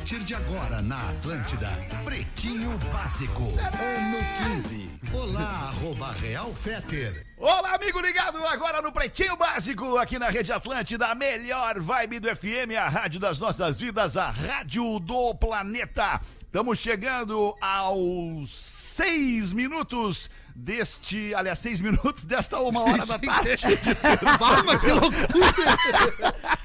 [0.00, 1.68] A partir de agora na Atlântida,
[2.06, 5.00] Pretinho Básico, ano 15.
[5.12, 7.26] Olá, arroba Real Feter.
[7.36, 12.34] Olá, amigo ligado agora no Pretinho Básico, aqui na Rede Atlântida, a melhor vibe do
[12.34, 16.18] FM, a rádio das nossas vidas, a rádio do planeta.
[16.46, 23.78] Estamos chegando aos seis minutos deste, aliás, seis minutos desta uma hora da tarde.
[24.38, 25.30] Calma, que loucura!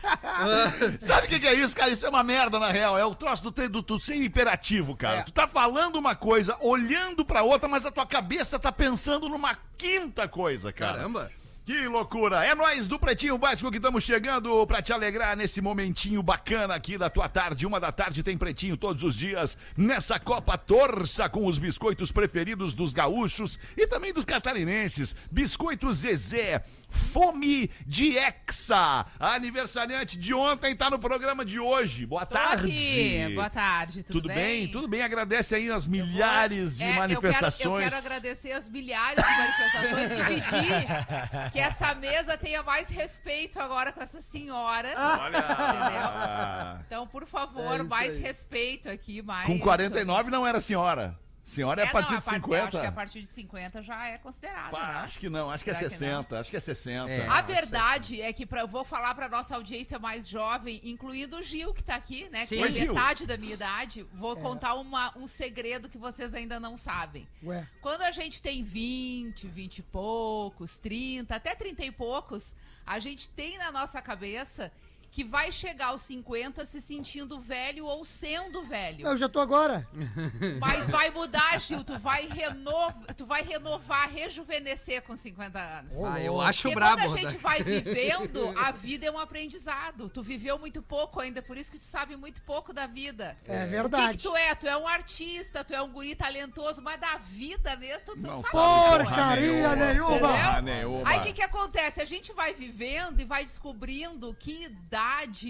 [1.00, 1.92] Sabe o que, que é isso, cara?
[1.92, 2.98] Isso é uma merda, na real.
[2.98, 5.20] É o troço do, do, do ser imperativo, cara.
[5.20, 5.24] É.
[5.24, 9.58] Tu tá falando uma coisa, olhando pra outra, mas a tua cabeça tá pensando numa
[9.78, 10.94] quinta coisa, cara.
[10.98, 11.32] Caramba!
[11.66, 12.46] Que loucura!
[12.46, 16.96] É nós do Pretinho Básico que estamos chegando pra te alegrar nesse momentinho bacana aqui
[16.96, 17.66] da tua tarde.
[17.66, 19.58] Uma da tarde tem Pretinho todos os dias.
[19.76, 25.16] Nessa Copa Torça com os biscoitos preferidos dos gaúchos e também dos catarinenses.
[25.32, 26.64] Biscoito Zezé,
[26.96, 29.06] Fome de Hexa.
[29.20, 32.06] A aniversariante de ontem tá no programa de hoje.
[32.06, 32.68] Boa Tô tarde.
[32.68, 33.34] aqui.
[33.36, 34.68] Boa tarde, tudo, Tudo bem?
[34.70, 35.02] Tudo bem?
[35.02, 37.86] Agradece aí as milhares de É, eu quero- manifestações.
[37.86, 43.60] Eu quero, agradecer as milhares de manifestações e pedir que essa mesa tenha mais respeito
[43.60, 44.90] agora com essa senhora.
[44.98, 46.80] Olha!
[46.88, 48.22] Então, por favor, É mais aí.
[48.22, 49.46] respeito aqui, mais.
[49.48, 51.18] Com 49 não era senhora.
[51.46, 52.58] Senhora é, a partir não, de par- 50.
[52.58, 54.94] Eu acho que a partir de 50 já é considerado, Pá, né?
[55.02, 57.12] acho que não, acho que é Será que 60, acho que é 60.
[57.12, 57.28] É.
[57.28, 61.44] A verdade é que pra, eu vou falar pra nossa audiência mais jovem, incluindo o
[61.44, 62.46] Gil, que tá aqui, né?
[62.48, 62.56] Sim.
[62.58, 62.94] Que Oi, é Gil.
[62.96, 64.04] metade da minha idade.
[64.14, 67.28] Vou contar uma- um segredo que vocês ainda não sabem.
[67.44, 67.68] Ué.
[67.80, 72.56] Quando a gente tem 20, 20 e poucos, 30, até 30 e poucos,
[72.86, 74.72] a gente tem na nossa cabeça
[75.16, 79.08] que vai chegar aos 50 se sentindo velho ou sendo velho.
[79.08, 79.88] Eu já tô agora.
[80.60, 81.86] Mas vai mudar, Gil.
[81.86, 82.94] Tu vai, reno...
[83.16, 85.94] tu vai renovar, rejuvenescer com 50 anos.
[86.04, 86.98] Ah, eu acho Porque brabo.
[86.98, 87.40] quando a gente né?
[87.42, 90.10] vai vivendo, a vida é um aprendizado.
[90.10, 93.38] Tu viveu muito pouco ainda, por isso que tu sabe muito pouco da vida.
[93.48, 94.18] É O que, que verdade.
[94.18, 94.54] tu é?
[94.54, 98.36] Tu é um artista, tu é um guri talentoso, mas da vida mesmo, tu não,
[98.36, 99.06] Não sabe.
[99.06, 100.62] Porcaria nenhuma.
[100.62, 101.10] Nenhuma.
[101.10, 102.02] Aí o que, que acontece?
[102.02, 105.05] A gente vai vivendo e vai descobrindo que idade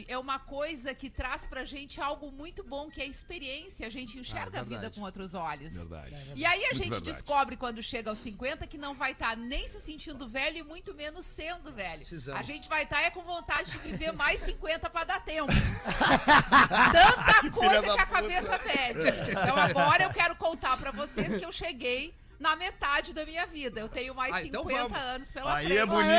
[0.08, 3.88] é uma coisa que traz pra gente algo muito bom, que é a experiência.
[3.88, 5.88] A gente enxerga Ah, a vida com outros olhos.
[5.88, 6.34] Verdade.
[6.36, 7.12] E aí a Muito gente verdade.
[7.12, 10.94] descobre quando chega aos 50 que não vai estar nem se sentindo velho e muito
[10.94, 12.00] menos sendo velho.
[12.00, 12.40] Precisamos.
[12.40, 15.52] A gente vai estar é com vontade de viver mais 50 pra dar tempo.
[16.92, 18.06] Tanta filha coisa que a puta.
[18.08, 19.32] cabeça pede.
[19.32, 23.80] Então agora eu quero contar pra vocês que eu cheguei na metade da minha vida.
[23.80, 24.98] Eu tenho mais Ah, então 50 vamos.
[24.98, 25.80] anos pela Aí frente.
[25.80, 26.16] é bonito, hein?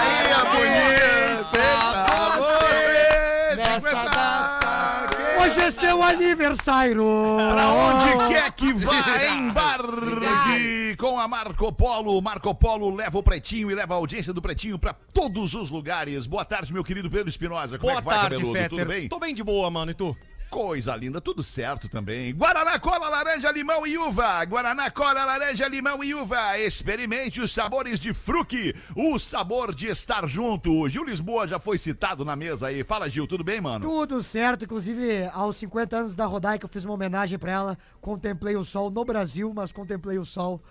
[0.00, 1.50] Aí é bonito!
[1.50, 5.16] pra Você, nessa 50 data.
[5.40, 7.04] Hoje é seu aniversário.
[7.52, 8.92] Pra onde quer que vá,
[9.36, 12.20] embarque com a Marco Polo.
[12.20, 16.26] Marco Polo leva o Pretinho e leva a audiência do Pretinho pra todos os lugares.
[16.26, 17.78] Boa tarde, meu querido Pedro Espinosa.
[17.78, 18.54] Como Boa é que vai, tarde, cabeludo?
[18.58, 18.70] Fetter.
[18.78, 19.08] Tudo bem?
[19.08, 19.90] Tô bem de boa, mano.
[19.90, 20.16] E tu?
[20.50, 22.34] Coisa linda, tudo certo também.
[22.34, 24.44] Guaraná, cola, laranja, limão e uva.
[24.44, 26.58] Guaraná, cola, laranja, limão e uva.
[26.58, 28.74] Experimente os sabores de fruque.
[28.94, 30.72] O sabor de estar junto.
[30.72, 32.84] O Gil Lisboa já foi citado na mesa aí.
[32.84, 33.84] Fala, Gil, tudo bem, mano?
[33.84, 37.78] Tudo certo, inclusive aos 50 anos da Rodaica eu fiz uma homenagem pra ela.
[38.00, 40.62] Contemplei o sol no Brasil, mas contemplei o sol.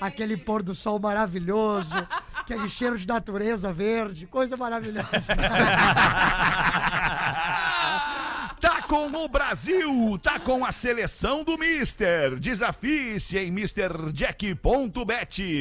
[0.00, 1.94] Aquele pôr do sol maravilhoso,
[2.34, 5.34] aquele cheiro de natureza verde, coisa maravilhosa.
[8.94, 12.38] Tá com o Brasil, tá com a seleção do Mister.
[12.38, 14.48] Desafie-se em MrJack.bet.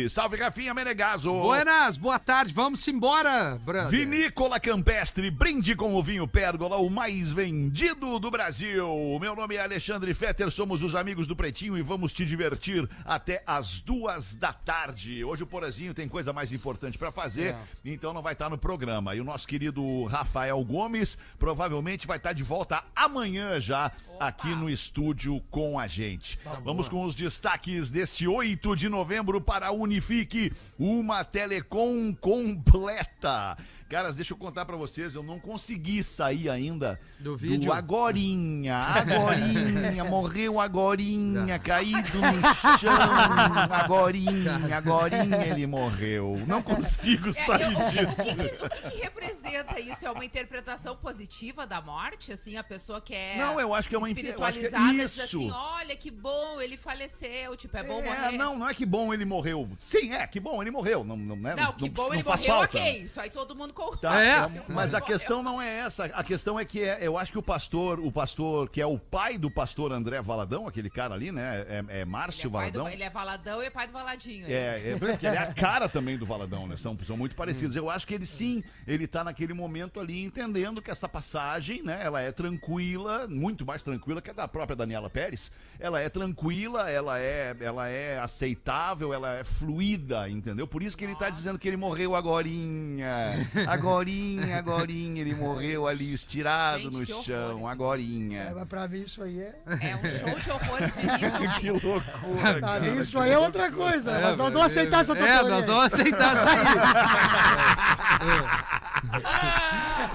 [0.07, 1.33] Salve, Rafinha Menegaso.
[1.41, 3.89] Buenas, boa tarde, vamos embora, brother.
[3.89, 8.87] Vinícola Campestre, brinde com o vinho Pérgola, o mais vendido do Brasil.
[9.19, 13.41] Meu nome é Alexandre Fetter, somos os amigos do Pretinho e vamos te divertir até
[13.47, 15.25] as duas da tarde.
[15.25, 19.15] Hoje o Porazinho tem coisa mais importante pra fazer, então não vai estar no programa.
[19.15, 23.22] E o nosso querido Rafael Gomes provavelmente vai estar de volta amanhã
[23.59, 26.37] já aqui no estúdio com a gente.
[26.63, 33.57] Vamos com os destaques deste 8 de novembro para a Unifique, uma telecom completa.
[33.93, 37.71] Caras, deixa eu contar pra vocês, eu não consegui sair ainda Do vídeo?
[37.71, 46.41] agorinha, agorinha, morreu agorinha, caído no chão, agorinha, agorinha ele morreu.
[46.47, 48.23] Não consigo É, sair eu- o, disso.
[48.23, 50.07] que, que- o que que representa isso?
[50.07, 52.31] É uma interpretação positiva da morte?
[52.33, 54.65] Assim, a pessoa que é Não, eu acho que é uma inte- eu acho que
[54.65, 55.21] é isso.
[55.21, 58.37] assim, olha que bom, ele faleceu, tipo, é bom É, morrer.
[58.39, 59.69] não, não é que bom ele morreu.
[59.77, 61.03] Sim, é, que bom ele morreu.
[61.03, 61.55] Não, não, né?
[61.55, 62.77] Não, que bom não ele morreu, falta.
[62.79, 63.03] ok.
[63.03, 64.01] Isso aí todo mundo concorda.
[64.09, 64.37] Tá, É.
[64.57, 66.05] é, mas a questão não é essa.
[66.05, 68.97] A questão é que é- eu acho que o pastor, o pastor que é o
[68.97, 71.65] pai do pastor André Valadão, aquele cara ali, né?
[71.67, 72.93] É, é Ele Márcio é, pai do, Valadão.
[72.93, 74.45] ele é Valadão e é pai do Valadinho.
[74.47, 76.75] É, é, porque ele é a cara também do Valadão, né?
[76.77, 77.75] São, são muito parecidos.
[77.75, 81.99] Eu acho que ele sim, ele tá naquele momento ali entendendo que essa passagem, né?
[82.03, 85.51] Ela é tranquila, muito mais tranquila que a da própria Daniela Pérez.
[85.79, 90.67] Ela é tranquila, ela é, ela é aceitável, ela é fluida, entendeu?
[90.67, 93.47] Por isso que ele tá dizendo que ele morreu agorinha.
[93.73, 98.39] Agorinha, agorinha, ele morreu ali estirado Gente, no que horror chão, esse agorinha.
[98.41, 99.55] É, mas pra mim isso aí é.
[99.81, 100.93] É um show de horrores
[101.59, 102.01] Que loucura,
[102.41, 102.79] Pra cara.
[102.81, 104.11] mim isso aí é outra coisa.
[104.11, 105.67] mas nós vamos aceitar essa tua É, teoria nós aí.
[105.67, 106.63] vamos aceitar isso aí.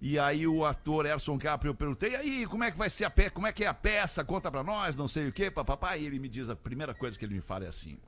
[0.00, 3.10] E aí o ator Erson Capri, eu perguntei, aí, como é que vai ser a
[3.10, 3.30] peça?
[3.30, 4.24] Como é que é a peça?
[4.24, 5.96] Conta pra nós, não sei o quê, papapá.
[5.96, 7.98] E ele me diz, a primeira coisa que ele me fala é assim,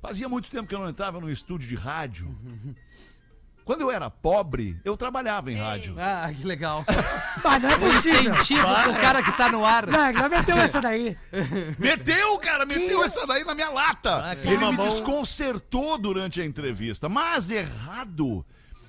[0.00, 2.36] fazia muito tempo que eu não entrava num estúdio de rádio.
[3.70, 5.94] Quando eu era pobre, eu trabalhava em rádio.
[5.96, 6.84] Ah, que legal.
[7.44, 8.34] Mas não é possível.
[8.34, 9.86] incentivo pro cara que tá no ar.
[9.86, 11.16] Não, não meteu essa daí.
[11.78, 14.32] Meteu, cara, meteu essa daí na minha lata.
[14.32, 17.08] Ah, que ele me desconcertou durante a entrevista.
[17.08, 18.44] Mas errado,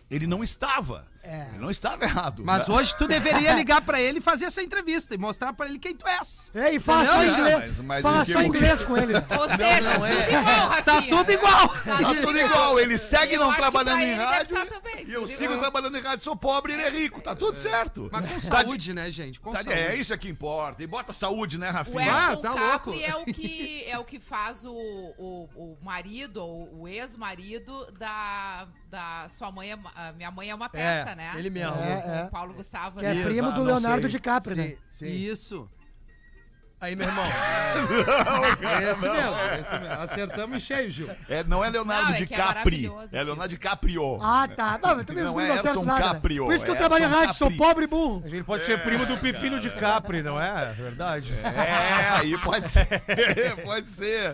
[0.09, 1.05] ele não estava.
[1.23, 1.47] É.
[1.51, 2.43] Ele não estava errado.
[2.43, 5.77] Mas hoje tu deveria ligar pra ele e fazer essa entrevista e mostrar pra ele
[5.77, 6.51] quem tu és.
[6.55, 7.77] É, e fala só inglês.
[7.77, 9.13] Mas- mas fala só inglês com ele.
[9.39, 10.15] Ou seja, não é.
[10.15, 10.83] tudo igual, Rafinha.
[10.83, 11.67] Tá tudo igual.
[11.69, 14.55] Tá Tá tudo igual, ele segue Eu não trabalhando em rádio.
[14.55, 15.59] tá também, e eu sigo igual.
[15.59, 17.21] trabalhando em rádio, sou pobre e ele é rico.
[17.21, 18.09] Tá tudo certo.
[18.11, 19.39] Mas com Tá de- saúde, né, gente?
[19.39, 19.79] Com tá de- saúde.
[19.79, 20.81] é isso é que importa.
[20.83, 22.11] E bota saúde, né, O Rafinha?
[22.13, 22.93] Ah, tá Capri louco.
[23.05, 28.67] é o que é o que faz o, o, o marido, ou o ex-marido da,
[28.89, 31.33] da sua mãe, é minha mãe é uma peça, É, né?
[31.37, 31.75] ele mesmo.
[31.75, 32.25] É, é.
[32.25, 32.99] o Paulo Gustavo.
[32.99, 34.07] Que é primo do Leonardo.
[34.07, 34.75] DiCaprio, né?
[34.89, 35.07] Sim.
[35.07, 35.69] Isso.
[36.81, 37.23] Aí, meu irmão.
[38.89, 40.01] Esse mesmo, esse mesmo.
[40.01, 41.09] Acertamos em cheio, Gil.
[41.29, 44.17] É, não é Leonardo Não, é que é É Leonardo DiCaprio.
[44.19, 44.79] Ah, tá.
[44.81, 46.01] Não, mas também Não é não acertam Erson nada.
[46.01, 48.23] Caprio, Por isso que eu é trabalho em rádio, sou pobre e burro.
[48.25, 50.73] A gente pode ser primo do Pepino de Capri, não é?
[50.73, 51.31] Verdade.
[51.43, 52.87] É, aí pode ser.
[53.63, 54.33] pode ser.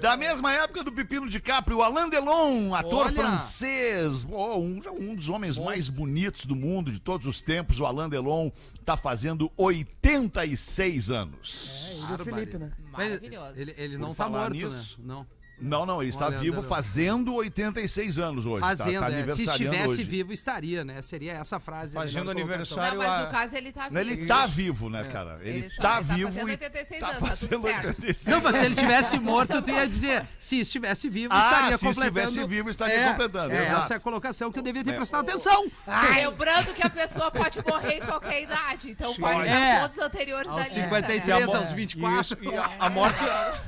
[0.00, 3.14] Da mesma época do Pepino de Capri, o Alain Delon, ator Olha.
[3.14, 7.84] francês, oh, um, um dos homens mais bonitos do mundo de todos os tempos, o
[7.84, 8.50] Alain Delon,
[8.84, 11.65] tá fazendo 86 anos.
[11.66, 12.72] É, ele e o Felipe, né?
[12.92, 13.54] Mas Maravilhoso.
[13.56, 15.06] Ele, ele Por não tá falar morto, nisso, né?
[15.06, 15.26] Não.
[15.58, 18.60] Não, não, ele está vivo fazendo 86 anos hoje.
[18.60, 19.34] tá- Fazendo, tá, é.
[19.34, 20.02] Se estivesse hoje.
[20.02, 21.00] vivo, estaria, né?
[21.00, 21.94] Seria essa frase.
[21.94, 22.98] Fazendo aniversário.
[22.98, 23.98] Não, mas no caso ele tá vivo.
[23.98, 25.38] Ele tá vivo, né, cara?
[25.42, 27.62] Ele, Ele só- tá ele tá vivo fazendo e 86 tá anos, tá tudo fazendo
[27.62, 27.86] certo.
[27.88, 31.78] 86 Não, mas se ele tivesse morto, tu ia dizer, se estivesse vivo, Ah, estaria
[31.78, 32.18] se completando.
[32.28, 33.82] estivesse vivo, estaria É, completando, É, exato.
[33.84, 35.66] essa é a colocação que eu devia ter prestado atenção.
[36.14, 38.90] Lembrando que a pessoa pode morrer em qualquer idade.
[38.90, 39.52] Então pode É.
[39.74, 41.54] dar todos os anteriores Aos da lista, 53, né?
[41.56, 42.20] aos 24.
[42.20, 43.18] Isso, e a, morte,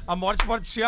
[0.06, 0.82] a morte pode ser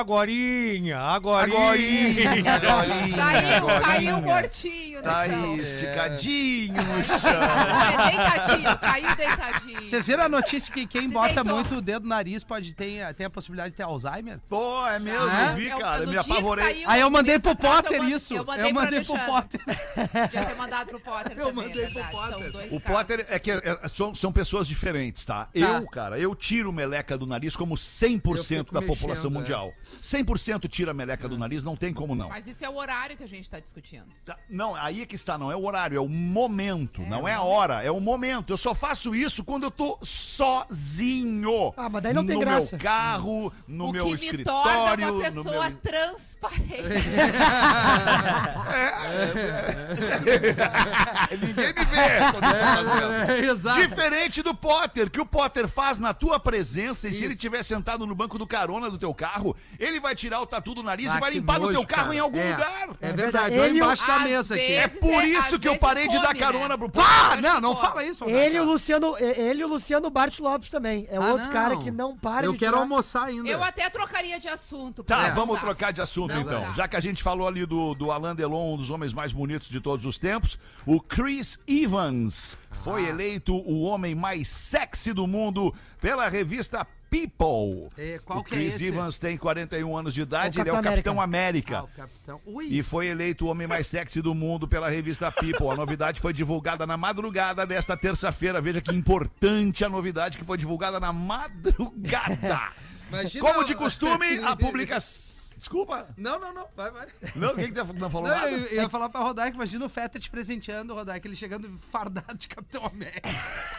[0.98, 2.30] agorinha, agorinha.
[2.30, 4.98] Agorinha, agorinha, Caiu, caiu mortinho.
[4.98, 5.52] no Tá chão.
[5.52, 7.42] aí, esticadinho no chão.
[7.42, 9.82] É, deitadinho, caiu deitadinho.
[9.82, 11.54] Vocês viram a notícia que quem Se bota deitou.
[11.54, 14.38] muito o dedo no nariz pode ter, tem a possibilidade de ter Alzheimer?
[14.48, 15.50] Pô, é mesmo, É?
[15.50, 16.84] eu vi, Eu- cara, no me dia que apavorei.
[16.86, 18.34] Aí eu mandei pro eu Potter isso.
[18.34, 19.18] Eu mandei, Eu mandei pro.
[19.18, 19.60] Potter.
[19.64, 22.02] Podia ter mandado pro Potter Eu também, mandei é pro.
[22.04, 22.48] Potter.
[22.48, 22.82] O casos.
[22.82, 25.48] Potter é que é, são, são pessoas diferentes, tá?
[25.54, 29.38] Eu, cara, eu tiro meleca do nariz como 100% fico da população mexendo, é.
[29.38, 29.72] mundial.
[30.02, 32.30] 100% tira meleca do nariz, não tem como não.
[32.30, 34.06] Mas isso é o horário que a gente tá discutindo.
[34.24, 37.34] Tá, Não, aí é que está, não é o horário, é o momento, não é
[37.34, 38.54] a hora, é o momento.
[38.54, 41.74] Eu só faço isso quando eu tô sozinho.
[41.76, 42.76] Ah, mas daí não tem no graça.
[42.76, 45.78] meu carro, no o meu que me escritório, torna uma no pessoa meu...
[45.78, 46.82] transparente.
[51.40, 53.12] Ninguém me vê quando eu tô fazendo.
[53.12, 53.80] É, exato.
[53.80, 57.26] Diferente do Potter, que o Potter faz na tua presença e se Isso.
[57.26, 60.69] ele estiver sentado no banco do carona do teu carro, ele vai tirar o tatu
[60.74, 62.14] do nariz Ah, e vai limpar no nojo, teu carro cara.
[62.16, 62.88] em algum É, lugar.
[63.00, 64.72] É verdade, Ele o- embaixo da mesa aqui.
[64.72, 66.76] É por é- isso que eu parei de dar come, carona né?
[66.76, 67.10] pro Potter.
[67.10, 68.24] Ah, não, não fala isso.
[68.24, 68.64] Ele e o.
[68.64, 71.06] Luciano, ele e o Luciano Bart Lopes também.
[71.10, 71.52] É Ah, outro não.
[71.52, 73.48] cara que não para Eu de quero tirar- almoçar ainda.
[73.48, 75.02] Eu até trocaria de assunto.
[75.02, 76.72] Tá, vamos trocar de assunto Não então.
[76.74, 79.68] Já que a gente falou ali do, do Alain Delon, um dos homens mais bonitos
[79.68, 83.08] de todos os tempos, o Chris Evans foi Ah.
[83.10, 87.90] eleito o homem mais sexy do mundo pela revista People.
[87.98, 88.86] É, qual o que é Chris esse?
[88.86, 91.78] Evans tem 41 anos de idade, É o ele é o Capitão América.
[91.78, 92.40] Ah, o capitão.
[92.46, 92.66] Ui.
[92.70, 95.68] E foi eleito o homem mais sexy do mundo pela revista People.
[95.70, 98.60] A novidade foi divulgada na madrugada desta terça-feira.
[98.60, 102.70] Veja que importante a novidade que foi divulgada na madrugada.
[103.08, 105.30] Imagina Como de costume, a publicação.
[105.56, 106.08] Desculpa.
[106.16, 106.66] Não, não, não.
[106.74, 107.06] Vai, vai.
[107.36, 108.50] Não, quem que tá- não falou Não, nada?
[108.50, 112.38] eu, eu ia falar pra Rodaica, imagina o Feta te presenteando, Rodaica, ele chegando fardado
[112.38, 113.28] de Capitão América.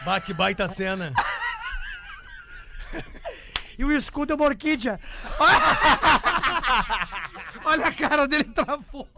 [0.04, 1.12] Bah, que baita cena.
[3.78, 5.00] E o escudo é uma orquídea.
[7.64, 9.08] Olha a cara dele travou.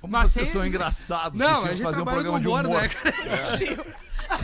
[0.00, 1.38] Como vocês sem são eles- engraçados.
[1.38, 2.82] Não, vocês a gente fazer um programa de humor, humor.
[2.82, 3.14] né, cara?
[3.58, 3.84] Gil.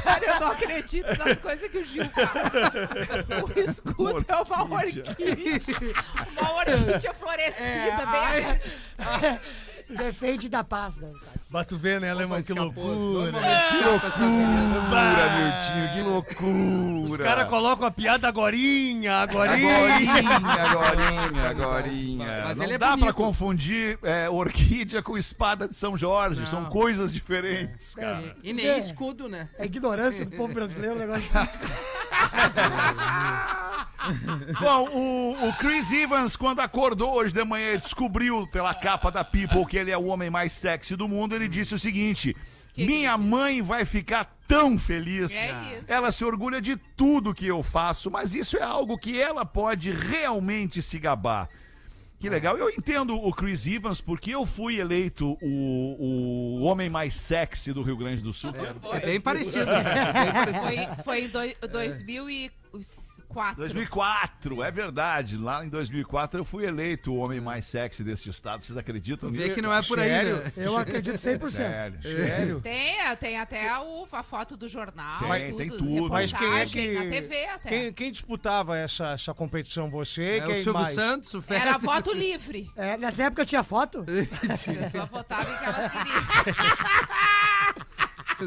[0.04, 3.44] Cara, eu não acredito nas coisas que o Gil fala.
[3.44, 5.76] O escudo é uma orquídea.
[6.38, 8.06] Uma orquídea florescida,
[9.88, 11.08] bem Defende da paz, né?
[11.66, 12.40] Tu vê, né, Alemão?
[12.40, 13.32] Que loucura.
[13.32, 14.16] Que loucura,
[15.36, 17.10] Miltinho, que loucura.
[17.12, 19.76] Os caras colocam a piada agorinha, agorinha.
[19.76, 22.42] Agorinha, agorinha, agorinha.
[22.44, 23.04] Mas Não ele é dá bonito.
[23.06, 26.46] pra confundir é, orquídea com espada de São Jorge.
[26.46, 26.70] São Não.
[26.70, 28.36] coisas diferentes, cara.
[28.42, 29.48] E nem escudo, né?
[29.58, 31.58] É ignorância do povo brasileiro, um negócio difícil.
[34.60, 39.24] Bom, o, o Chris Evans, quando acordou hoje de manhã e descobriu pela capa da
[39.24, 42.34] People que ele é o homem mais sexy do mundo, ele disse o seguinte:
[42.74, 45.32] Que Minha mãe vai ficar tão feliz.
[45.32, 45.82] É.
[45.86, 49.90] Ela se orgulha de tudo que eu faço, mas isso é algo que ela pode
[49.90, 51.48] realmente se gabar.
[52.18, 52.58] Que legal.
[52.58, 57.80] Eu entendo o Chris Evans porque eu fui eleito o, o homem mais sexy do
[57.80, 58.52] Rio Grande do Sul.
[58.92, 59.64] É bem parecido.
[59.64, 60.12] né?
[60.12, 60.60] Bem parecido.
[60.60, 61.56] Foi, foi em doi-
[63.30, 63.56] 2004.
[63.56, 65.36] 2004, é verdade.
[65.36, 68.62] Lá em 2004 eu fui eleito o homem mais sexy desse estado.
[68.62, 69.54] Vocês acreditam Vê nisso?
[69.54, 70.36] que não é por aí, Sério?
[70.38, 70.52] né?
[70.56, 71.50] Eu acredito 100%.
[71.50, 72.02] Sério.
[72.02, 72.60] Sério?
[72.60, 75.20] Tem, é, tem até o, a foto do jornal.
[75.20, 76.08] Tem, tem tudo.
[76.08, 76.92] Mas quem é que.
[76.92, 77.68] Na TV até.
[77.68, 79.90] Quem, quem disputava essa, essa competição?
[79.90, 80.38] Você?
[80.38, 80.94] É o quem Silvio mais?
[80.94, 81.44] Santos, o.
[81.48, 82.70] Era voto livre.
[82.76, 84.04] É, nessa época tinha foto?
[84.10, 86.20] Eu só votava em que elas queriam.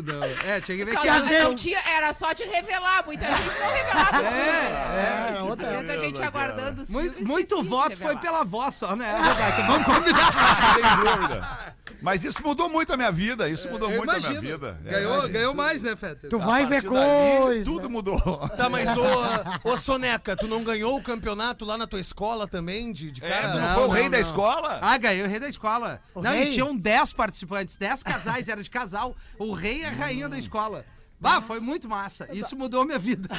[0.02, 0.24] Não.
[0.24, 3.04] É, tinha que ver que não, não tinha, era só de revelar.
[3.06, 4.26] Muita gente não revelava os.
[4.26, 5.70] É, era outra.
[5.70, 7.28] Às vezes a gente aguardando os Muito, filmes.
[7.30, 9.12] muito de voto foi pela voz só, né?
[9.16, 9.62] Rodaica?
[9.64, 10.74] Vamos combinar.
[10.74, 11.63] Sem dúvida.
[12.04, 13.48] Mas isso mudou muito a minha vida.
[13.50, 14.42] Isso mudou Eu muito a imagino.
[14.42, 14.78] minha vida.
[14.86, 16.28] É, Ganhou, isso- ganhou mais, né, Feta?
[16.28, 17.64] Tu a vai ver coisa.
[17.64, 18.20] Tudo mudou.
[18.58, 19.04] Tá, mas ô,
[19.72, 23.30] ô Soneca, tu não ganhou o campeonato lá na tua escola também, de, de É,
[23.30, 23.52] cara?
[23.54, 24.22] tu não, Não, foi o não, rei da não.
[24.22, 24.80] escola?
[24.82, 26.02] Ah, ganhei o rei da escola.
[26.14, 26.50] O não, rei?
[26.50, 29.16] e tinham 10 participantes, 10 casais, era de casal.
[29.40, 30.86] O rei e a rainha da escola.
[31.22, 32.28] Bah, foi muito massa.
[32.34, 33.30] Isso mudou minha vida.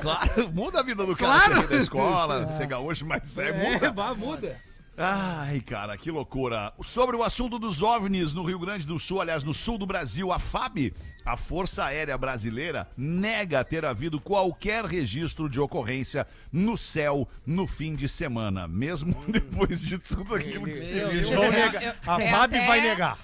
[0.00, 1.68] Claro, muda a vida do cara Claro.
[1.68, 3.90] da escola, ser gaúcho, mas é, muda.
[3.90, 4.56] bah, muda.
[4.96, 6.72] Ai, cara, que loucura.
[6.82, 10.30] Sobre o assunto dos OVNIs no Rio Grande do Sul, aliás, no sul do Brasil,
[10.30, 10.92] a FAB,
[11.24, 17.94] a Força Aérea Brasileira, nega ter havido qualquer registro de ocorrência no céu no fim
[17.94, 21.40] de semana, mesmo depois de tudo aquilo que se viu.
[22.06, 23.18] A é FAB até- vai negar.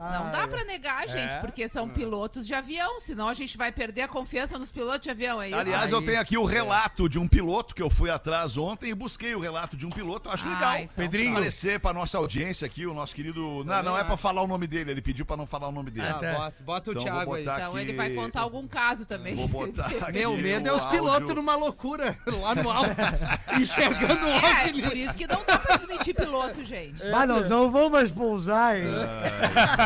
[0.00, 4.02] Não dá pra negar, gente, porque são pilotos de avião, senão a gente vai perder
[4.02, 5.58] a confiança nos pilotos de avião, é isso?
[5.58, 8.90] Aliás, eu Aí- tenho aqui o relato de um piloto que eu fui atrás ontem
[8.90, 10.28] e busquei o relato de um piloto.
[10.28, 10.76] Eu acho Ah, legal.
[10.78, 11.28] então Pedrinho.
[11.30, 13.62] Esclarecer pra nossa audiência aqui, o nosso querido.
[13.64, 15.90] Não, não é pra falar o nome dele, ele pediu pra não falar o nome
[15.90, 16.06] dele.
[16.08, 16.32] Ah, tá.
[16.32, 17.42] bota, bota o Então, Thiago aí.
[17.42, 19.34] Então aqui- ele vai contar algum caso também.
[19.34, 22.90] Vou botar aqui Meu medo é os pilotos numa loucura, lá no alto,
[23.60, 24.82] enxergando o É, OVNI.
[24.82, 27.02] por isso que não dá pra desmentir piloto, gente.
[27.10, 28.86] Mas nós não vamos mais pousar, hein?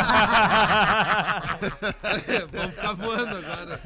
[2.53, 3.81] Vamos ficar voando agora.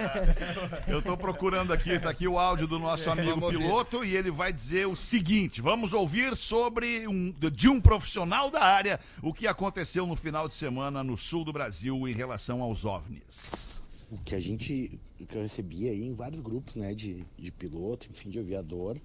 [0.87, 3.59] Eu tô procurando aqui, tá aqui o áudio do nosso amigo vamos ouvir.
[3.59, 8.63] piloto e ele vai dizer o seguinte: vamos ouvir sobre um, de um profissional da
[8.63, 12.85] área o que aconteceu no final de semana no sul do Brasil em relação aos
[12.85, 13.83] OVNIs.
[14.11, 14.99] o que a gente
[15.29, 18.97] que eu recebi aí em vários grupos né de, de piloto enfim de aviador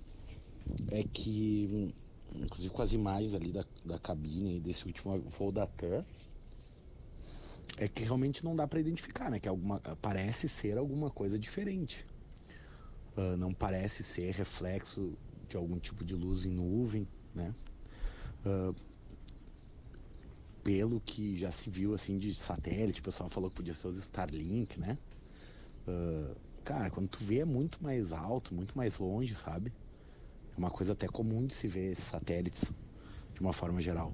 [0.91, 1.91] é que hum,
[2.43, 6.05] inclusive com as imagens ali da, da cabine desse último voo da TAM
[7.77, 12.05] é que realmente não dá para identificar né que alguma parece ser alguma coisa diferente
[13.15, 17.53] Ah, não parece ser reflexo de algum tipo de luz em nuvem né
[18.45, 18.73] Ah,
[20.63, 23.97] pelo que já se viu assim de satélite, o pessoal falou que podia ser os
[23.97, 24.97] Starlink, né?
[25.87, 29.73] Ah, cara, quando tu vê é muito mais alto, muito mais longe, sabe?
[30.55, 32.71] É uma coisa até comum de se ver esses satélites
[33.33, 34.13] de uma forma geral.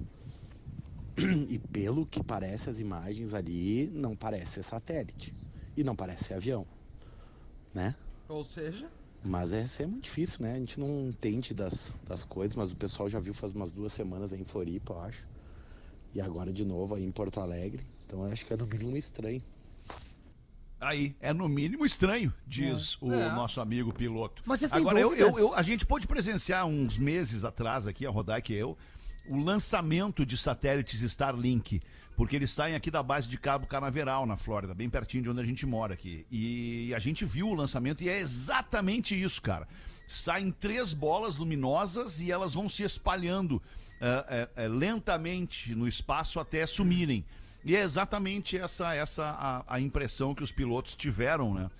[1.48, 5.34] E pelo que parece as imagens ali, não parece ser satélite.
[5.76, 6.66] E não parece ser avião,
[7.74, 7.94] né?
[8.28, 8.88] Ou seja,
[9.24, 10.54] Mas é, é muito difícil, né?
[10.54, 13.92] A gente não entende das, das coisas, mas o pessoal já viu faz umas duas
[13.92, 15.26] semanas aí em Floripa, eu acho.
[16.14, 17.84] E agora de novo aí em Porto Alegre.
[18.06, 19.42] Então eu acho que é no mínimo estranho.
[20.80, 23.30] Aí, é no mínimo estranho, diz o É.
[23.34, 24.42] nosso amigo piloto.
[24.46, 28.06] Mas vocês têm Agora, eu, eu- eu- a gente pôde presenciar uns meses atrás aqui,
[28.06, 28.78] a Rodaica e eu,
[29.30, 31.80] o lançamento de satélites Starlink,
[32.16, 35.40] porque eles saem aqui da base de Cabo Canaveral, na Flórida, bem pertinho de onde
[35.40, 36.26] a gente mora aqui.
[36.30, 39.68] E a gente viu o lançamento e é exatamente isso, cara.
[40.08, 43.62] Saem três bolas luminosas e elas vão se espalhando
[44.00, 47.24] eh, eh, eh, lentamente no espaço até sumirem.
[47.64, 51.70] E é exatamente essa, essa a, a impressão que os pilotos tiveram, né?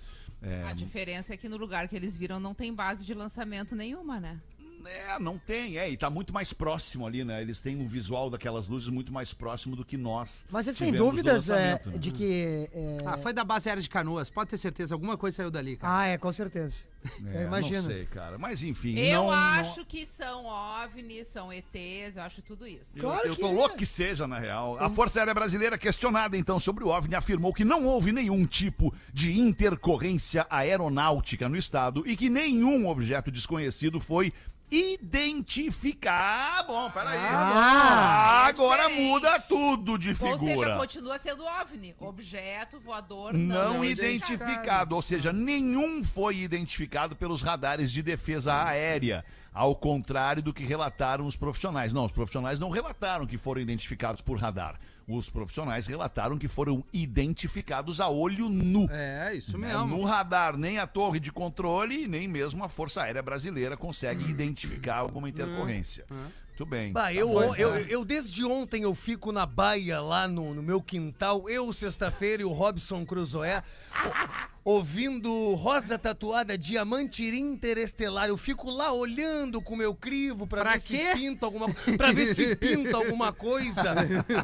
[0.41, 3.75] É, A diferença é que no lugar que eles viram não tem base de lançamento
[3.75, 4.39] nenhuma, né?
[4.85, 7.41] É, não tem, é, e tá muito mais próximo ali, né?
[7.41, 10.45] Eles têm um visual daquelas luzes muito mais próximo do que nós.
[10.49, 11.97] Mas vocês têm dúvidas é, né?
[11.97, 12.69] de que.
[12.73, 14.29] é, ah, foi da base aérea de canoas.
[14.29, 15.99] Pode ter certeza, alguma coisa saiu dali, cara.
[15.99, 16.85] Ah, é, com certeza.
[17.25, 17.81] É, eu imagino.
[17.81, 18.37] Não sei, cara.
[18.37, 18.97] Mas enfim.
[18.97, 22.97] Eu não, não- acho que são OVNIs, são ETs, eu acho tudo isso.
[22.97, 23.51] Eu, Claro eu que tô é.
[23.51, 24.77] louco que seja, na real.
[24.79, 28.93] A Força Aérea Brasileira, questionada então sobre o OVNI, afirmou que não houve nenhum tipo
[29.13, 34.31] de intercorrência aeronáutica no estado e que nenhum objeto desconhecido foi
[34.71, 36.59] identificar.
[36.59, 37.19] Ah, bom, peraí.
[37.19, 39.01] Ah, agora diferente.
[39.01, 40.77] muda tudo de Ou seja, figura.
[40.77, 44.95] continua sendo OVNI, objeto voador não, não, identificado.
[44.95, 49.25] Ou seja, nenhum foi identificado pelos radares de defesa aérea.
[49.53, 51.91] Ao contrário do que relataram os profissionais.
[51.91, 54.79] Não, os profissionais não relataram que foram identificados por radar.
[55.11, 58.87] Os profissionais relataram que foram identificados a olho nu.
[58.89, 59.67] É, isso Né?
[59.67, 59.87] mesmo.
[59.87, 64.95] No radar, nem a torre de controle, nem mesmo a Força Aérea Brasileira consegue identificar
[64.97, 66.05] alguma intercorrência.
[66.09, 66.91] Muito bem.
[66.93, 67.55] Bah, eu, Tá bom.
[67.55, 72.41] eu, eu desde ontem eu fico na baia lá no, no meu quintal, eu sexta-feira
[72.43, 73.63] e o Robson Cruzoé,
[74.63, 78.29] ouvindo Rosa Tatuada Diamante Interestelar.
[78.29, 81.09] Eu fico lá olhando com o meu crivo pra, Pra ver quê?
[81.11, 83.93] se pinta alguma pra ver se pinta alguma coisa,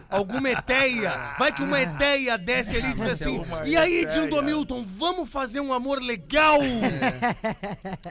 [0.10, 1.36] alguma eteia.
[1.38, 5.60] Vai que uma eteia desce ali e diz assim: "E aí, Dindo Milton, vamos fazer
[5.60, 6.60] um amor legal?"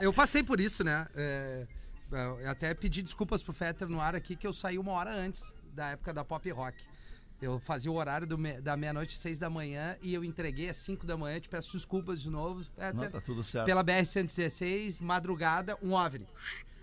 [0.00, 1.06] Eu passei por isso, né?
[1.14, 1.66] É,
[2.42, 5.52] eu até pedi desculpas pro Fetter no ar aqui que eu saí uma hora antes
[5.74, 6.76] da época da pop rock.
[7.40, 10.70] Eu fazia o horário do me- da meia-noite às seis da manhã e eu entreguei
[10.70, 11.38] às cinco da manhã.
[11.38, 12.64] Te peço desculpas de novo.
[12.74, 13.66] Fetter, Não, tá tudo certo.
[13.66, 16.26] Pela BR-116, madrugada, um OVNI.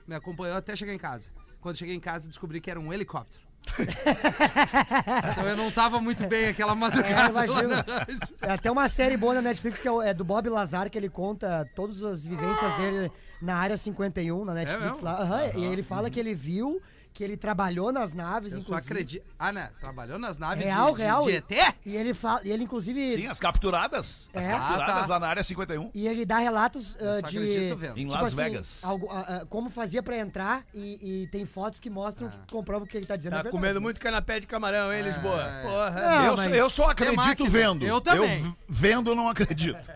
[0.07, 1.31] Me acompanhou até chegar em casa.
[1.59, 3.41] Quando cheguei em casa, descobri que era um helicóptero.
[5.31, 7.39] então eu não tava muito bem aquela É, madrugada.
[7.39, 8.17] rádio.
[8.41, 11.09] É até uma série boa na Netflix que é, é do Bob Lazar, que ele
[11.09, 13.11] conta todas as vivências dele
[13.41, 15.05] na área 51, na Netflix mesmo?
[15.05, 15.21] lá.
[15.21, 16.81] Aham, E ele fala que ele viu,
[17.13, 18.91] que ele trabalhou nas naves, Eu só inclusive.
[18.91, 19.25] acredito.
[19.37, 19.69] Ah, né?
[19.79, 21.23] Trabalhou nas naves Real, de, real.
[21.25, 21.51] de ET?
[21.85, 23.15] E ele fala, e ele inclusive.
[23.15, 24.29] Sim, as capturadas.
[24.33, 24.49] As É.
[24.51, 25.05] capturadas Ah, tá.
[25.07, 25.91] lá na área 51.
[25.93, 27.37] E ele dá relatos Eu ah, só de.
[27.37, 27.97] acredito vendo.
[27.99, 28.83] Em tipo Las assim, Vegas.
[28.83, 32.87] algo- ah, ah, como fazia pra entrar e, e tem fotos que mostram, que comprovam
[32.87, 33.33] que ele tá dizendo.
[33.33, 33.61] é Tá verdade.
[33.61, 35.41] comendo muito canapé de camarão, hein, Lisboa?
[35.43, 35.61] É.
[35.61, 35.91] Porra.
[36.01, 37.85] Não, eu, mas- só, eu só acredito vendo.
[37.85, 38.41] Eu também.
[38.43, 39.77] v- vendo, eu não acredito.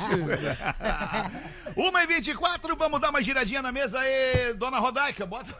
[1.76, 5.19] 1h24, vamos dar uma giradinha na mesa aí, dona Rodaica.
[5.26, 5.54] Bota.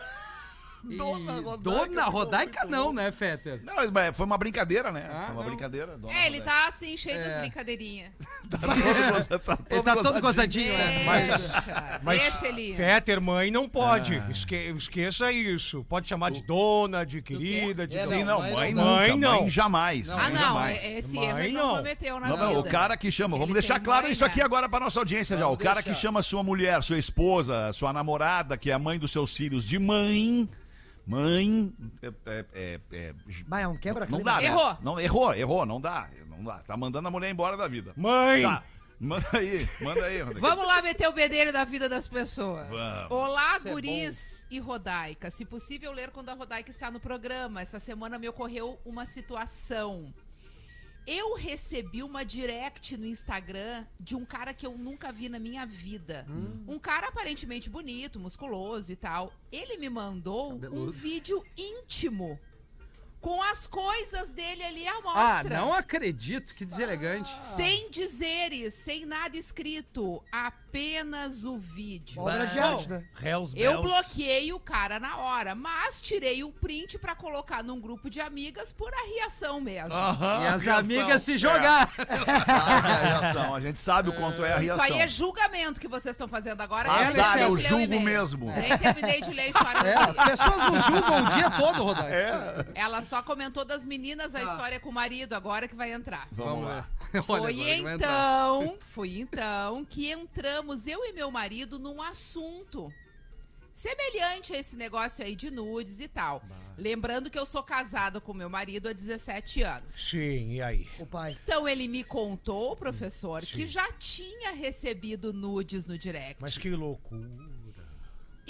[0.82, 3.60] Dona Rodaica, Dona Rodaica não, né, Fetter?
[3.64, 5.08] Não, mas foi uma brincadeira, né?
[5.10, 5.48] Ah, foi uma não.
[5.50, 5.98] brincadeira.
[5.98, 6.44] Dona É, ele Rodaica.
[6.62, 7.22] tá assim, cheio É.
[7.28, 8.10] das brincadeirinhas.
[8.50, 10.72] Tá todo goza- tá Ele tá todo gozadinho.
[10.72, 11.26] gozadinho, né?
[11.28, 12.74] Deixa, mas- deixa ele.
[12.74, 14.16] Fetter, mãe, não pode.
[14.16, 14.26] Ah.
[14.30, 15.84] Esque- esqueça isso.
[15.88, 18.84] Pode chamar de dona, de querida, de É, Sim, não, mãe mãe não.
[18.84, 18.96] nunca.
[19.08, 19.40] Mãe não.
[19.42, 20.08] Mãe jamais.
[20.08, 20.84] Não, Ah, mãe não, jamais.
[20.84, 21.76] esse Mãe, erro ele não.
[21.76, 22.60] cometeu na Não, não, vida.
[22.60, 24.44] o cara que chama, vamos Ele deixar claro mãe, isso aqui né?
[24.44, 25.46] agora pra nossa audiência já.
[25.46, 29.12] O cara que chama sua mulher, sua esposa, sua namorada, que é a mãe dos
[29.12, 30.48] seus filhos, de mãe,
[31.10, 31.72] Mãe.
[32.00, 33.14] É, é, é, é,
[33.48, 34.22] Vai, é um não quebra-clima.
[34.22, 34.44] dá, né?
[34.44, 34.78] Errou.
[34.80, 36.08] Não, errou, errou, não dá.
[36.28, 36.60] Não dá.
[36.60, 37.92] Tá mandando a mulher embora da vida.
[37.96, 38.42] Mãe!
[38.42, 38.62] Tá.
[39.00, 40.20] Manda aí, manda aí.
[40.20, 40.46] Rodrigo.
[40.46, 42.68] Vamos lá meter o bedelho na vida das pessoas.
[42.68, 43.10] Vamos.
[43.10, 45.30] Olá, Isso é guris e Rodaica.
[45.30, 47.62] Se possível, ler quando a Rodaica está no programa.
[47.62, 50.12] Essa semana me ocorreu uma situação.
[51.06, 55.66] Eu recebi uma direct no Instagram de um cara que eu nunca vi na minha
[55.66, 56.26] vida.
[56.68, 59.32] Um cara aparentemente bonito, musculoso e tal.
[59.50, 60.92] Ele me mandou um Cabeludo.
[60.92, 62.38] vídeo íntimo
[63.20, 65.00] com as coisas dele ali à Ah,
[65.42, 65.56] mostra.
[65.58, 67.30] não acredito, que deselegante.
[67.56, 72.20] Sem dizeres, sem nada escrito, apenas o vídeo.
[72.22, 73.04] Obra de arte, né?
[73.22, 73.82] Hells Eu Bells.
[73.88, 78.72] bloqueei o cara na hora, mas tirei o print pra colocar num grupo de amigas
[78.72, 79.92] por arriação mesmo.
[79.92, 80.78] Aham, E as reação.
[80.78, 81.90] amigas se É, jogar.
[81.94, 82.10] sabe
[82.90, 83.54] a reação.
[83.54, 84.84] A gente sabe o quanto é a Isso reação.
[84.84, 86.90] aí é julgamento que vocês estão fazendo agora.
[86.90, 88.52] Azar, Nem terminei eu de ler o julgo mesmo.
[88.52, 89.88] Nem terminei de ler a história.
[89.88, 92.66] É, as pessoas nos julgam o dia todo, Rodaica.
[92.74, 92.80] É.
[92.80, 94.52] Ela só comentou das meninas a Tá.
[94.52, 96.28] história com o marido, agora que vai entrar.
[96.30, 96.88] Vamos lá.
[97.28, 102.92] Olha, foi então, foi então que entramos, eu e meu marido, num assunto
[103.74, 106.42] semelhante a esse negócio aí de nudes e tal.
[106.78, 109.92] Lembrando que eu sou casada com meu marido há 17 anos.
[109.92, 110.86] Sim, e aí?
[110.98, 111.36] O pai.
[111.44, 116.40] Então ele me contou, professor, que já tinha recebido nudes no direct.
[116.40, 117.28] Mas que loucura.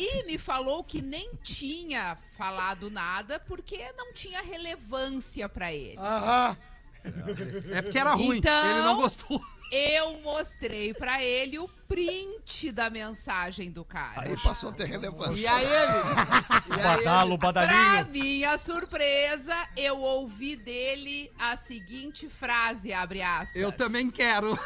[0.03, 5.99] E me falou que nem tinha falado nada porque não tinha relevância pra ele.
[5.99, 6.57] Aham.
[7.73, 8.39] É porque era ruim.
[8.39, 9.41] Então- Ele não gostou.
[9.73, 14.23] Eu mostrei pra ele o print da mensagem do cara.
[14.23, 15.41] Aí passou a ter relevância.
[15.41, 15.93] E aí ele?
[16.71, 17.39] E aí Badalo, ele?
[17.39, 18.07] Pra badalinho.
[18.11, 23.55] minha surpresa, eu ouvi dele a seguinte frase, abre aspas.
[23.55, 24.59] Eu também quero.